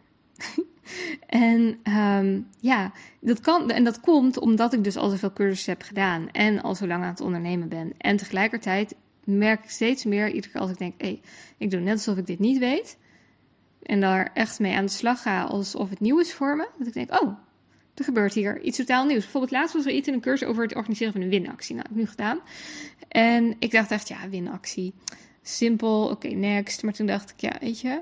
en 1.54 1.80
um, 1.94 2.48
ja, 2.60 2.92
dat 3.20 3.40
kan, 3.40 3.72
en 3.72 3.84
dat 3.84 4.00
komt 4.00 4.38
omdat 4.38 4.74
ik 4.74 4.84
dus 4.84 4.98
al 4.98 5.10
zoveel 5.10 5.34
cursussen 5.34 5.74
heb 5.74 5.82
gedaan 5.82 6.32
en 6.32 6.62
al 6.62 6.76
zo 6.76 6.88
lang 6.88 7.04
aan 7.04 7.10
het 7.10 7.22
ondernemen 7.22 7.70
ben. 7.70 7.94
En 7.98 8.18
tegelijkertijd 8.18 8.96
merk 9.24 9.64
ik 9.64 9.70
steeds 9.70 10.04
meer, 10.04 10.28
iedere 10.28 10.52
keer 10.54 10.62
als 10.62 10.72
ik 10.72 10.78
denk, 10.78 11.02
hé, 11.02 11.22
ik 11.58 11.72
doe 11.72 11.80
net 11.80 11.94
alsof 11.94 12.18
ik 12.18 12.26
dit 12.26 12.40
niet 12.40 12.58
weet 12.58 12.98
en 13.86 14.00
daar 14.00 14.32
echt 14.34 14.60
mee 14.60 14.76
aan 14.76 14.86
de 14.86 14.92
slag 14.92 15.22
ga 15.22 15.44
alsof 15.44 15.90
het 15.90 16.00
nieuw 16.00 16.20
is 16.20 16.34
voor 16.34 16.56
me. 16.56 16.68
Dat 16.78 16.88
ik 16.88 16.94
denk, 16.94 17.22
oh, 17.22 17.38
er 17.96 18.04
gebeurt 18.04 18.34
hier 18.34 18.62
iets 18.62 18.78
totaal 18.78 19.06
nieuws. 19.06 19.22
Bijvoorbeeld 19.24 19.52
laatst 19.52 19.74
was 19.74 19.86
er 19.86 19.92
iets 19.92 20.08
in 20.08 20.14
een 20.14 20.22
cursus 20.22 20.48
over 20.48 20.64
het 20.64 20.76
organiseren 20.76 21.14
van 21.14 21.22
een 21.22 21.30
winactie. 21.30 21.76
Nou, 21.76 21.88
dat 21.88 21.98
heb 21.98 22.02
ik 22.02 22.08
nu 22.08 22.10
gedaan. 22.10 22.40
En 23.08 23.56
ik 23.60 23.72
dacht 23.72 23.92
echt, 23.92 24.08
ja, 24.08 24.30
winactie. 24.30 24.94
Simpel, 25.42 26.08
oké, 26.08 26.28
next. 26.28 26.84
Maar 26.84 26.94
toen 26.94 27.08
dacht 27.08 27.30
ik, 27.30 27.40
ja, 27.40 27.58
weet 27.60 27.80
je, 27.80 28.00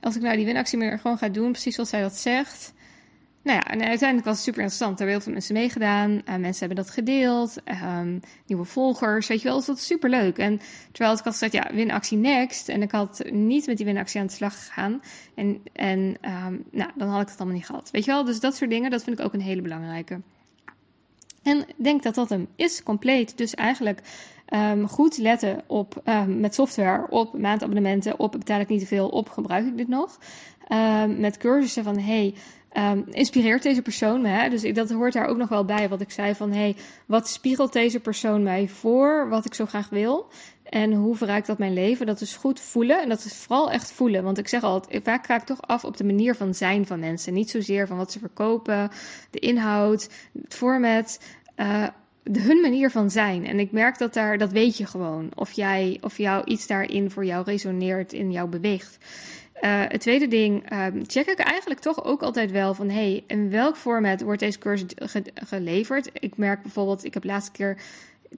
als 0.00 0.16
ik 0.16 0.22
nou 0.22 0.36
die 0.36 0.46
winactie 0.46 0.78
meer 0.78 0.98
gewoon 0.98 1.18
ga 1.18 1.28
doen, 1.28 1.50
precies 1.52 1.74
zoals 1.74 1.90
zij 1.90 2.00
dat 2.00 2.16
zegt, 2.16 2.72
nou 3.42 3.56
ja, 3.56 3.70
en 3.70 3.82
uiteindelijk 3.82 4.28
was 4.28 4.36
het 4.36 4.44
super 4.44 4.60
interessant. 4.60 4.92
Er 4.92 4.98
hebben 4.98 5.14
heel 5.14 5.24
veel 5.24 5.32
mensen 5.32 5.54
meegedaan. 5.54 6.10
Uh, 6.10 6.20
mensen 6.24 6.66
hebben 6.66 6.84
dat 6.84 6.90
gedeeld. 6.90 7.56
Um, 7.94 8.20
nieuwe 8.46 8.64
volgers. 8.64 9.26
Weet 9.26 9.42
je 9.42 9.48
wel, 9.48 9.56
dus 9.56 9.66
dat 9.66 9.76
is 9.76 9.86
super 9.86 10.10
leuk. 10.10 10.38
En 10.38 10.60
terwijl 10.92 11.16
ik 11.16 11.24
had 11.24 11.32
gezegd, 11.32 11.52
ja, 11.52 11.70
winactie 11.72 12.18
next. 12.18 12.68
En 12.68 12.82
ik 12.82 12.90
had 12.90 13.24
niet 13.30 13.66
met 13.66 13.76
die 13.76 13.86
winactie 13.86 14.20
aan 14.20 14.26
de 14.26 14.32
slag 14.32 14.64
gegaan. 14.64 15.02
En, 15.34 15.62
en 15.72 15.98
um, 15.98 16.64
nou, 16.70 16.90
dan 16.96 17.08
had 17.08 17.22
ik 17.22 17.28
het 17.28 17.38
allemaal 17.38 17.56
niet 17.56 17.66
gehad. 17.66 17.90
Weet 17.90 18.04
je 18.04 18.10
wel, 18.10 18.24
dus 18.24 18.40
dat 18.40 18.56
soort 18.56 18.70
dingen, 18.70 18.90
dat 18.90 19.04
vind 19.04 19.18
ik 19.18 19.24
ook 19.24 19.34
een 19.34 19.40
hele 19.40 19.62
belangrijke. 19.62 20.20
En 21.42 21.64
denk 21.76 22.02
dat 22.02 22.14
dat 22.14 22.28
hem 22.28 22.48
is, 22.56 22.82
compleet. 22.82 23.38
Dus 23.38 23.54
eigenlijk 23.54 24.00
um, 24.54 24.88
goed 24.88 25.18
letten 25.18 25.62
op 25.66 26.02
met 26.26 26.54
software, 26.54 27.06
op 27.08 27.38
maandabonnementen, 27.38 28.18
op 28.18 28.32
betaal 28.32 28.60
ik 28.60 28.68
niet 28.68 28.80
te 28.80 28.86
veel, 28.86 29.08
op 29.08 29.28
gebruik 29.28 29.66
ik 29.66 29.76
dit 29.76 29.88
nog. 29.88 30.18
Met 31.16 31.36
cursussen 31.36 31.84
van 31.84 31.98
hey, 31.98 32.34
Um, 32.76 33.04
inspireert 33.10 33.62
deze 33.62 33.82
persoon 33.82 34.20
me? 34.20 34.28
Hè? 34.28 34.48
Dus 34.48 34.62
dat 34.62 34.90
hoort 34.90 35.12
daar 35.12 35.26
ook 35.26 35.36
nog 35.36 35.48
wel 35.48 35.64
bij. 35.64 35.88
Wat 35.88 36.00
ik 36.00 36.10
zei 36.10 36.34
van, 36.34 36.52
hey, 36.52 36.76
wat 37.06 37.28
spiegelt 37.28 37.72
deze 37.72 38.00
persoon 38.00 38.42
mij 38.42 38.68
voor? 38.68 39.28
Wat 39.28 39.44
ik 39.44 39.54
zo 39.54 39.66
graag 39.66 39.88
wil? 39.88 40.28
En 40.62 40.92
hoe 40.92 41.16
verrijkt 41.16 41.46
dat 41.46 41.58
mijn 41.58 41.72
leven? 41.72 42.06
Dat 42.06 42.20
is 42.20 42.36
goed 42.36 42.60
voelen. 42.60 43.02
En 43.02 43.08
dat 43.08 43.24
is 43.24 43.34
vooral 43.34 43.70
echt 43.70 43.92
voelen. 43.92 44.24
Want 44.24 44.38
ik 44.38 44.48
zeg 44.48 44.62
altijd, 44.62 45.04
vaak 45.04 45.26
ga 45.26 45.36
ik 45.36 45.42
toch 45.42 45.62
af 45.62 45.84
op 45.84 45.96
de 45.96 46.04
manier 46.04 46.34
van 46.34 46.54
zijn 46.54 46.86
van 46.86 47.00
mensen. 47.00 47.34
Niet 47.34 47.50
zozeer 47.50 47.86
van 47.86 47.96
wat 47.96 48.12
ze 48.12 48.18
verkopen, 48.18 48.90
de 49.30 49.38
inhoud, 49.38 50.08
het 50.42 50.54
format. 50.54 51.20
Uh, 51.56 51.86
de, 52.22 52.40
hun 52.40 52.60
manier 52.60 52.90
van 52.90 53.10
zijn. 53.10 53.46
En 53.46 53.58
ik 53.58 53.72
merk 53.72 53.98
dat 53.98 54.14
daar, 54.14 54.38
dat 54.38 54.52
weet 54.52 54.76
je 54.76 54.86
gewoon. 54.86 55.30
Of 55.34 55.52
jij, 55.52 55.98
of 56.00 56.18
jou 56.18 56.44
iets 56.44 56.66
daarin 56.66 57.10
voor 57.10 57.24
jou 57.24 57.44
resoneert, 57.44 58.12
in 58.12 58.30
jou 58.32 58.48
beweegt. 58.48 58.98
Uh, 59.64 59.84
het 59.88 60.00
tweede 60.00 60.28
ding, 60.28 60.72
um, 60.72 61.02
check 61.06 61.26
ik 61.26 61.38
eigenlijk 61.38 61.80
toch 61.80 62.04
ook 62.04 62.22
altijd 62.22 62.50
wel 62.50 62.74
van... 62.74 62.88
hey, 62.88 63.24
in 63.26 63.50
welk 63.50 63.76
format 63.76 64.22
wordt 64.22 64.40
deze 64.40 64.58
cursus 64.58 64.88
ge 64.96 65.22
geleverd? 65.34 66.10
Ik 66.12 66.36
merk 66.36 66.62
bijvoorbeeld, 66.62 67.04
ik 67.04 67.14
heb 67.14 67.24
laatste 67.24 67.52
keer... 67.52 67.76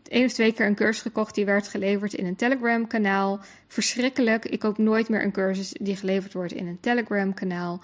één 0.09 0.25
of 0.25 0.33
twee 0.33 0.52
keer 0.52 0.66
een 0.66 0.75
cursus 0.75 1.02
gekocht 1.02 1.35
die 1.35 1.45
werd 1.45 1.69
geleverd 1.69 2.14
in 2.14 2.26
een 2.26 2.37
Telegram-kanaal. 2.37 3.40
Verschrikkelijk. 3.69 4.45
Ik 4.45 4.59
koop 4.59 4.78
nooit 4.78 5.09
meer 5.09 5.23
een 5.23 5.33
cursus 5.33 5.73
die 5.81 5.97
geleverd 5.97 6.33
wordt 6.33 6.52
in 6.52 6.66
een 6.66 6.81
Telegram-kanaal. 6.81 7.81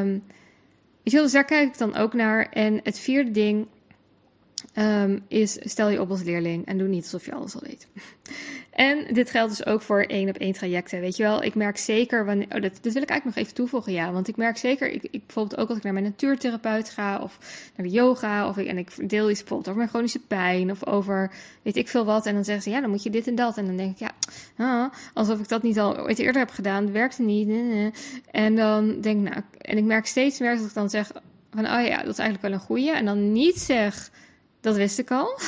Um, 0.00 0.22
dus 1.02 1.32
daar 1.32 1.44
kijk 1.44 1.68
ik 1.68 1.78
dan 1.78 1.96
ook 1.96 2.14
naar. 2.14 2.48
En 2.48 2.80
het 2.82 2.98
vierde 2.98 3.30
ding, 3.30 3.66
um, 4.80 5.22
is 5.28 5.58
stel 5.60 5.88
je 5.88 6.00
op 6.00 6.10
als 6.10 6.22
leerling 6.22 6.66
en 6.66 6.78
doe 6.78 6.88
niet 6.88 7.02
alsof 7.02 7.24
je 7.24 7.34
alles 7.34 7.54
al 7.54 7.60
weet. 7.60 7.88
en 8.70 9.14
dit 9.14 9.30
geldt 9.30 9.56
dus 9.56 9.66
ook 9.66 9.82
voor 9.82 10.02
één 10.02 10.28
op 10.28 10.36
één 10.36 10.52
trajecten. 10.52 11.00
Weet 11.00 11.16
je 11.16 11.22
wel, 11.22 11.42
ik 11.42 11.54
merk 11.54 11.76
zeker 11.76 12.24
wanneer. 12.24 12.46
Oh, 12.46 12.62
dat, 12.62 12.78
wil 12.82 13.02
ik 13.02 13.08
eigenlijk 13.08 13.24
nog 13.24 13.36
even 13.36 13.54
toevoegen. 13.54 13.92
Ja, 13.92 14.12
want 14.12 14.28
ik 14.28 14.36
merk 14.36 14.56
zeker, 14.56 14.90
ik, 14.90 15.02
ik, 15.02 15.26
bijvoorbeeld 15.26 15.60
ook 15.60 15.68
als 15.68 15.76
ik 15.76 15.84
naar 15.84 15.92
mijn 15.92 16.04
natuurtherapeut 16.04 16.90
ga 16.90 17.18
of 17.22 17.38
naar 17.76 17.86
de 17.86 17.92
yoga 17.92 18.48
of 18.48 18.56
ik, 18.56 18.66
en 18.66 18.78
ik 18.78 19.08
deel 19.08 19.30
iets 19.30 19.38
bijvoorbeeld 19.38 19.68
over 19.68 19.76
mijn 19.76 19.88
chronische 19.88 20.20
pijn 20.26 20.70
of 20.70 20.86
over 20.86 21.32
weet 21.62 21.76
ik 21.76 21.88
veel 21.88 22.04
wat. 22.04 22.26
En 22.26 22.34
dan 22.34 22.44
zeggen 22.44 22.62
ze 22.62 22.70
ja, 22.70 22.80
dan 22.80 22.90
moet 22.90 23.02
je 23.02 23.10
dit 23.10 23.26
en 23.26 23.34
dat. 23.34 23.56
En 23.56 23.66
dan 23.66 23.76
denk 23.76 23.98
ik 23.98 24.08
ja, 24.56 24.90
alsof 25.14 25.38
ik 25.38 25.48
dat 25.48 25.62
niet 25.62 25.78
al 25.78 25.98
ooit 25.98 26.18
eerder 26.18 26.40
heb 26.40 26.50
gedaan, 26.50 26.92
werkte 26.92 27.22
niet. 27.22 27.48
En 28.30 28.56
dan 28.56 29.00
denk 29.00 29.26
ik, 29.26 29.32
nou, 29.32 29.42
en 29.58 29.76
ik 29.76 29.84
merk 29.84 30.06
steeds 30.06 30.38
meer 30.38 30.56
dat 30.56 30.66
ik 30.66 30.74
dan 30.74 30.90
zeg 30.90 31.10
van 31.50 31.64
oh 31.64 31.86
ja, 31.86 31.96
dat 31.96 32.12
is 32.12 32.18
eigenlijk 32.18 32.42
wel 32.42 32.52
een 32.52 32.66
goeie. 32.66 32.90
En 32.90 33.04
dan 33.04 33.32
niet 33.32 33.58
zeg 33.58 34.10
dat 34.60 34.76
wist 34.76 34.98
ik 34.98 35.10
al. 35.10 35.38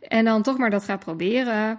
En 0.00 0.24
dan 0.24 0.42
toch 0.42 0.58
maar 0.58 0.70
dat 0.70 0.84
gaan 0.84 0.98
proberen. 0.98 1.78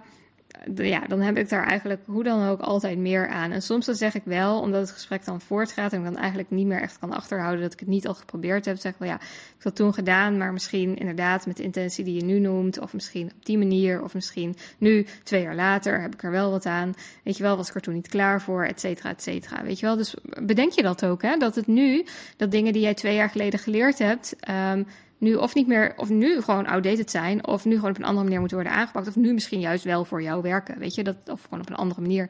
Ja, 0.74 1.00
dan 1.00 1.20
heb 1.20 1.36
ik 1.36 1.48
daar 1.48 1.66
eigenlijk 1.66 2.00
hoe 2.06 2.22
dan 2.22 2.48
ook 2.48 2.60
altijd 2.60 2.98
meer 2.98 3.28
aan. 3.28 3.50
En 3.50 3.62
soms 3.62 3.86
dan 3.86 3.94
zeg 3.94 4.14
ik 4.14 4.22
wel, 4.24 4.60
omdat 4.60 4.80
het 4.80 4.90
gesprek 4.90 5.24
dan 5.24 5.40
voortgaat 5.40 5.92
en 5.92 5.98
ik 5.98 6.04
dan 6.04 6.16
eigenlijk 6.16 6.50
niet 6.50 6.66
meer 6.66 6.80
echt 6.80 6.98
kan 6.98 7.12
achterhouden 7.12 7.62
dat 7.62 7.72
ik 7.72 7.80
het 7.80 7.88
niet 7.88 8.06
al 8.06 8.14
geprobeerd 8.14 8.64
heb. 8.64 8.76
Zeg 8.76 8.92
ik 8.92 8.98
wel 8.98 9.08
ja, 9.08 9.14
ik 9.14 9.20
heb 9.48 9.62
dat 9.62 9.76
toen 9.76 9.94
gedaan, 9.94 10.36
maar 10.38 10.52
misschien 10.52 10.96
inderdaad 10.96 11.46
met 11.46 11.56
de 11.56 11.62
intentie 11.62 12.04
die 12.04 12.14
je 12.14 12.24
nu 12.24 12.38
noemt. 12.38 12.78
Of 12.78 12.92
misschien 12.92 13.32
op 13.38 13.44
die 13.44 13.58
manier. 13.58 14.02
Of 14.02 14.14
misschien 14.14 14.56
nu, 14.78 15.06
twee 15.22 15.42
jaar 15.42 15.54
later, 15.54 16.00
heb 16.00 16.14
ik 16.14 16.22
er 16.22 16.30
wel 16.30 16.50
wat 16.50 16.66
aan. 16.66 16.94
Weet 17.22 17.36
je 17.36 17.42
wel, 17.42 17.56
was 17.56 17.68
ik 17.68 17.74
er 17.74 17.80
toen 17.80 17.94
niet 17.94 18.08
klaar 18.08 18.40
voor, 18.40 18.64
et 18.64 18.80
cetera, 18.80 19.10
et 19.10 19.22
cetera. 19.22 19.62
Weet 19.62 19.78
je 19.78 19.86
wel, 19.86 19.96
dus 19.96 20.14
bedenk 20.42 20.72
je 20.72 20.82
dat 20.82 21.04
ook, 21.04 21.22
hè? 21.22 21.36
Dat 21.36 21.54
het 21.54 21.66
nu, 21.66 22.06
dat 22.36 22.50
dingen 22.50 22.72
die 22.72 22.82
jij 22.82 22.94
twee 22.94 23.14
jaar 23.14 23.30
geleden 23.30 23.58
geleerd 23.58 23.98
hebt. 23.98 24.36
Um, 24.72 24.86
nu 25.22 25.34
of 25.34 25.54
niet 25.54 25.66
meer, 25.66 25.92
of 25.96 26.08
nu 26.08 26.40
gewoon 26.40 26.66
outdated 26.66 27.10
zijn, 27.10 27.46
of 27.46 27.64
nu 27.64 27.74
gewoon 27.74 27.90
op 27.90 27.96
een 27.96 28.04
andere 28.04 28.24
manier 28.24 28.38
moeten 28.38 28.56
worden 28.56 28.76
aangepakt, 28.76 29.08
of 29.08 29.16
nu 29.16 29.32
misschien 29.32 29.60
juist 29.60 29.84
wel 29.84 30.04
voor 30.04 30.22
jou 30.22 30.42
werken, 30.42 30.78
weet 30.78 30.94
je, 30.94 31.02
dat, 31.02 31.16
of 31.26 31.42
gewoon 31.42 31.60
op 31.60 31.70
een 31.70 31.76
andere 31.76 32.00
manier. 32.00 32.28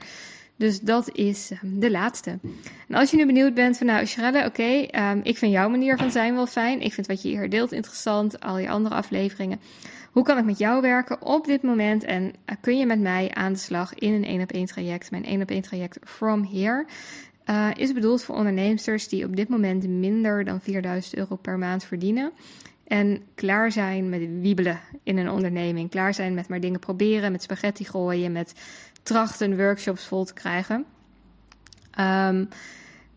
Dus 0.56 0.80
dat 0.80 1.10
is 1.12 1.50
ehm, 1.50 1.78
de 1.78 1.90
laatste. 1.90 2.38
En 2.88 2.94
als 2.94 3.10
je 3.10 3.16
nu 3.16 3.26
benieuwd 3.26 3.54
bent 3.54 3.78
van, 3.78 3.86
nou, 3.86 4.06
Shrelle, 4.06 4.46
oké, 4.46 4.86
um, 5.00 5.20
ik 5.22 5.38
vind 5.38 5.52
jouw 5.52 5.68
manier 5.68 5.96
van 5.96 6.10
zijn 6.10 6.34
wel 6.34 6.46
fijn. 6.46 6.80
Ik 6.80 6.92
vind 6.92 7.06
wat 7.06 7.22
je 7.22 7.28
hier 7.28 7.50
deelt 7.50 7.72
interessant, 7.72 8.40
al 8.40 8.58
je 8.58 8.68
andere 8.68 8.94
afleveringen. 8.94 9.60
Hoe 10.10 10.24
kan 10.24 10.38
ik 10.38 10.44
met 10.44 10.58
jou 10.58 10.80
werken 10.80 11.22
op 11.22 11.44
dit 11.46 11.62
moment? 11.62 12.04
En 12.04 12.22
uh, 12.22 12.56
kun 12.60 12.78
je 12.78 12.86
met 12.86 13.00
mij 13.00 13.30
aan 13.34 13.52
de 13.52 13.58
slag 13.58 13.94
in 13.94 14.12
een 14.12 14.24
1 14.24 14.42
op 14.42 14.52
1 14.52 14.66
traject? 14.66 15.10
Mijn 15.10 15.24
1 15.24 15.42
op 15.42 15.50
1 15.50 15.62
traject 15.62 15.98
From 16.04 16.44
Here. 16.44 16.86
Uh, 17.50 17.68
is 17.74 17.92
bedoeld 17.92 18.22
voor 18.22 18.34
ondernemers 18.34 19.08
die 19.08 19.24
op 19.24 19.36
dit 19.36 19.48
moment 19.48 19.88
minder 19.88 20.44
dan 20.44 20.60
4000 20.60 21.14
euro 21.14 21.36
per 21.36 21.58
maand 21.58 21.84
verdienen. 21.84 22.32
En 22.84 23.22
klaar 23.34 23.72
zijn 23.72 24.08
met 24.08 24.20
wiebelen 24.40 24.80
in 25.02 25.18
een 25.18 25.30
onderneming. 25.30 25.90
Klaar 25.90 26.14
zijn 26.14 26.34
met 26.34 26.48
maar 26.48 26.60
dingen 26.60 26.80
proberen, 26.80 27.32
met 27.32 27.42
spaghetti 27.42 27.84
gooien, 27.84 28.32
met 28.32 28.54
trachten 29.02 29.56
workshops 29.56 30.06
vol 30.06 30.24
te 30.24 30.34
krijgen. 30.34 30.84
Um, 32.00 32.48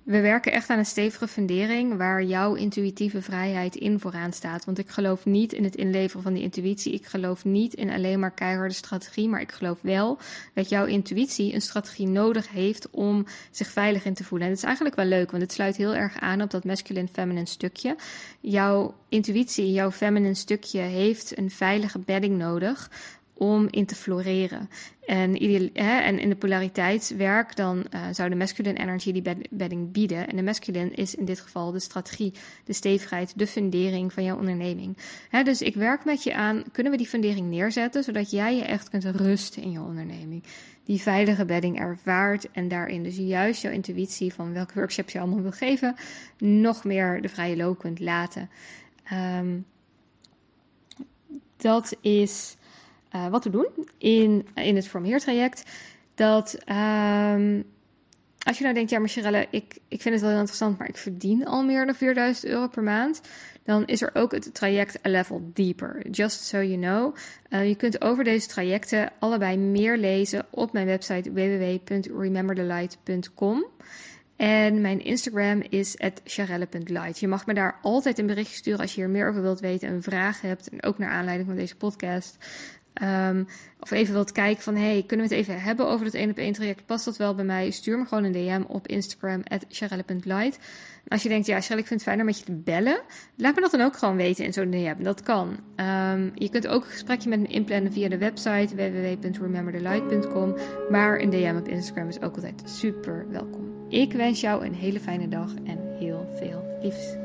we 0.06 0.22
werken 0.22 0.52
echt 0.52 0.70
aan 0.70 0.78
een 0.78 0.86
stevige 0.86 1.28
fundering 1.28 1.98
waar 1.98 2.24
jouw 2.24 2.54
intuïtieve 2.54 3.22
vrijheid 3.22 3.76
in 3.76 4.00
vooraan 4.00 4.34
staat. 4.34 4.66
Want 4.66 4.78
ik 4.78 4.90
geloof 4.90 5.26
niet 5.26 5.54
in 5.54 5.64
het 5.64 5.76
inleveren 5.76 6.24
van 6.24 6.34
die 6.34 6.44
intuïtie. 6.44 6.94
Ik 6.94 7.06
geloof 7.06 7.46
niet 7.46 7.74
in 7.74 7.90
alleen 7.90 8.20
maar 8.20 8.32
keiharde 8.32 8.74
strategie. 8.74 9.30
Maar 9.30 9.42
ik 9.42 9.52
geloof 9.52 9.80
wel 9.82 10.18
dat 10.54 10.70
jouw 10.70 10.86
intuïtie 10.86 11.54
een 11.54 11.62
strategie 11.62 12.08
nodig 12.08 12.50
heeft 12.50 12.90
om 12.90 13.26
zich 13.52 13.68
veilig 13.68 14.06
in 14.06 14.14
te 14.14 14.24
voelen. 14.24 14.48
En 14.48 14.54
het 14.54 14.62
is 14.62 14.68
eigenlijk 14.68 14.96
wel 14.96 15.06
leuk, 15.06 15.32
want 15.32 15.44
het 15.44 15.52
sluit 15.52 15.76
heel 15.76 15.96
erg 15.96 16.20
aan 16.20 16.42
op 16.42 16.52
dat 16.52 16.64
masculine-feminine 16.64 17.48
stukje. 17.48 17.96
Jouw 18.40 18.94
intuïtie, 19.10 19.72
jouw 19.72 19.92
feminine 19.92 20.34
stukje 20.34 20.80
heeft 20.80 21.38
een 21.38 21.50
veilige 21.50 22.00
bedding 22.00 22.38
nodig 22.38 22.90
om 23.38 23.68
in 23.70 23.86
te 23.86 23.96
floreren. 23.96 24.70
En, 25.06 25.34
hè, 25.74 26.00
en 26.00 26.20
in 26.20 26.30
de 26.30 26.36
polariteitswerk 26.36 27.56
dan 27.56 27.86
uh, 27.94 28.08
zou 28.12 28.30
de 28.30 28.36
masculine 28.36 28.80
energy 28.80 29.12
die 29.12 29.48
bedding 29.50 29.92
bieden. 29.92 30.28
En 30.28 30.36
de 30.36 30.44
masculine 30.44 30.90
is 30.90 31.16
in 31.16 31.26
dit 31.26 31.40
geval 31.40 31.72
de 31.72 31.80
strategie, 31.80 32.34
de 32.64 32.74
stevigheid, 32.74 33.34
de 33.40 33.48
fundering 33.48 34.14
van 34.14 34.24
jouw 34.24 34.38
onderneming. 34.38 34.98
Hè, 35.30 35.44
dus 35.44 35.62
ik 35.62 35.76
werk 35.76 36.06
met 36.06 36.24
je 36.24 36.34
aan, 36.34 36.64
kunnen 36.72 36.92
we 36.92 36.98
die 36.98 37.08
fundering 37.08 37.50
neerzetten, 37.50 38.04
zodat 38.04 38.32
jij 38.32 38.56
je 38.56 38.64
echt 38.64 38.90
kunt 38.90 39.06
rusten 39.06 39.62
in 39.62 39.72
je 39.72 39.82
onderneming. 39.82 40.44
Die 40.84 41.02
veilige 41.02 41.46
bedding 41.46 41.80
ervaart 41.80 42.52
en 42.52 42.68
daarin 42.68 43.04
dus 43.04 43.18
juist 43.18 43.62
jouw 43.62 43.72
intuïtie 43.72 44.34
van 44.34 44.54
welke 44.54 44.74
workshops 44.74 45.14
je 45.14 45.20
allemaal 45.20 45.42
wil 45.42 45.52
geven, 45.52 45.96
nog 46.38 46.84
meer 46.84 47.22
de 47.22 47.30
vrije 47.30 47.56
loop 47.56 47.80
kunt 47.80 48.00
laten. 48.00 48.50
Um, 49.40 49.66
dat 51.58 51.98
is 52.02 52.58
uh, 53.16 53.28
wat 53.28 53.42
te 53.42 53.50
doen 53.50 53.68
in, 53.98 54.48
in 54.56 54.76
het 54.76 54.88
From 54.88 55.18
traject. 55.18 55.64
Dat 56.16 56.58
um, 56.70 57.66
als 58.46 58.58
je 58.58 58.64
nou 58.64 58.76
denkt, 58.76 58.90
ja 58.90 59.00
maar 59.00 59.10
Charelle, 59.10 59.48
ik, 59.50 59.78
ik 59.88 60.02
vind 60.02 60.14
het 60.14 60.24
wel 60.24 60.30
heel 60.30 60.40
interessant, 60.40 60.78
maar 60.78 60.88
ik 60.88 60.98
verdien 60.98 61.46
al 61.46 61.64
meer 61.64 61.86
dan 61.86 61.96
4000 61.96 62.46
euro 62.46 62.68
per 62.68 62.84
maand. 62.84 63.22
Dan 63.64 63.86
is 63.86 64.02
er 64.02 64.10
ook 64.14 64.32
het 64.32 64.54
traject 64.54 65.06
A 65.06 65.10
Level 65.10 65.52
Deeper. 65.54 66.10
Just 66.10 66.44
so 66.44 66.62
you 66.62 66.80
know. 66.80 67.16
Uh, 67.50 67.68
je 67.68 67.76
kunt 67.76 68.02
over 68.02 68.24
deze 68.24 68.48
trajecten 68.48 69.12
allebei 69.20 69.58
meer 69.58 69.98
lezen 69.98 70.46
op 70.50 70.74
mijn 70.74 70.86
website 70.86 71.32
www.rememberthelight.com. 71.32 73.66
En 74.36 74.82
mijn 74.82 75.04
Instagram 75.04 75.62
is 75.70 75.96
charelle.light. 76.24 77.20
Je 77.20 77.28
mag 77.28 77.46
me 77.46 77.54
daar 77.54 77.80
altijd 77.82 78.20
een 78.20 78.28
berichtje 78.28 78.56
sturen 78.56 78.80
als 78.80 78.96
je 78.96 79.02
hier 79.02 79.10
meer 79.10 79.30
over 79.30 79.42
wilt 79.42 79.60
weten, 79.60 79.90
een 79.90 80.04
vraag 80.04 80.42
hebt. 80.42 80.70
En 80.70 80.84
ook 80.84 80.98
naar 80.98 81.10
aanleiding 81.10 81.48
van 81.48 81.58
deze 81.58 81.76
podcast. 81.76 82.38
Um, 83.04 83.48
of 83.80 83.92
even 83.92 84.14
wilt 84.14 84.32
kijken 84.32 84.64
van, 84.64 84.76
hey, 84.76 85.04
kunnen 85.08 85.28
we 85.28 85.36
het 85.36 85.44
even 85.44 85.62
hebben 85.62 85.88
over 85.88 86.06
dat 86.06 86.14
1 86.14 86.30
op 86.30 86.38
1 86.38 86.54
traject? 86.54 86.86
Past 86.86 87.06
dat 87.06 87.18
wel 87.18 87.36
bij 87.36 87.46
mij? 87.46 87.72
Stuur 87.72 87.98
me 87.98 88.06
gewoon 88.06 88.24
een 88.24 88.32
DM 88.32 88.64
op 88.68 88.88
Instagram, 88.88 89.42
at. 89.48 89.66
Als 91.08 91.24
je 91.24 91.30
denkt, 91.30 91.48
ja, 91.48 91.62
Charelle, 91.62 91.82
ik 91.82 91.88
vind 91.88 92.00
het 92.00 92.10
fijner 92.10 92.26
met 92.26 92.40
je 92.40 92.46
te 92.46 92.52
bellen. 92.52 93.02
Laat 93.36 93.56
me 93.56 93.62
dat 93.62 93.72
dan 93.72 93.82
ook 93.82 93.98
gewoon 93.98 94.16
weten 94.16 94.46
in 94.46 94.54
zo'n 94.54 94.70
DM. 94.70 95.04
Dat 95.04 95.22
kan. 95.22 95.60
Um, 95.76 96.32
je 96.36 96.50
kunt 96.50 96.68
ook 96.68 96.84
een 96.84 96.90
gesprekje 96.90 97.30
met 97.30 97.40
me 97.40 97.48
inplannen 97.48 97.94
via 97.94 98.10
de 98.10 98.18
website 98.18 98.76
www.rememberthelight.com. 98.76 100.56
Maar 100.90 101.20
een 101.20 101.30
DM 101.30 101.56
op 101.58 101.68
Instagram 101.68 102.08
is 102.08 102.22
ook 102.22 102.36
altijd 102.36 102.62
super 102.66 103.26
welkom. 103.30 103.86
Ik 103.90 104.14
wens 104.14 104.42
jou 104.42 104.66
een 104.66 104.74
hele 104.74 105.00
fijne 105.00 105.28
dag 105.28 105.54
en 105.64 105.96
heel 105.98 106.28
veel 106.40 106.78
liefs. 106.82 107.25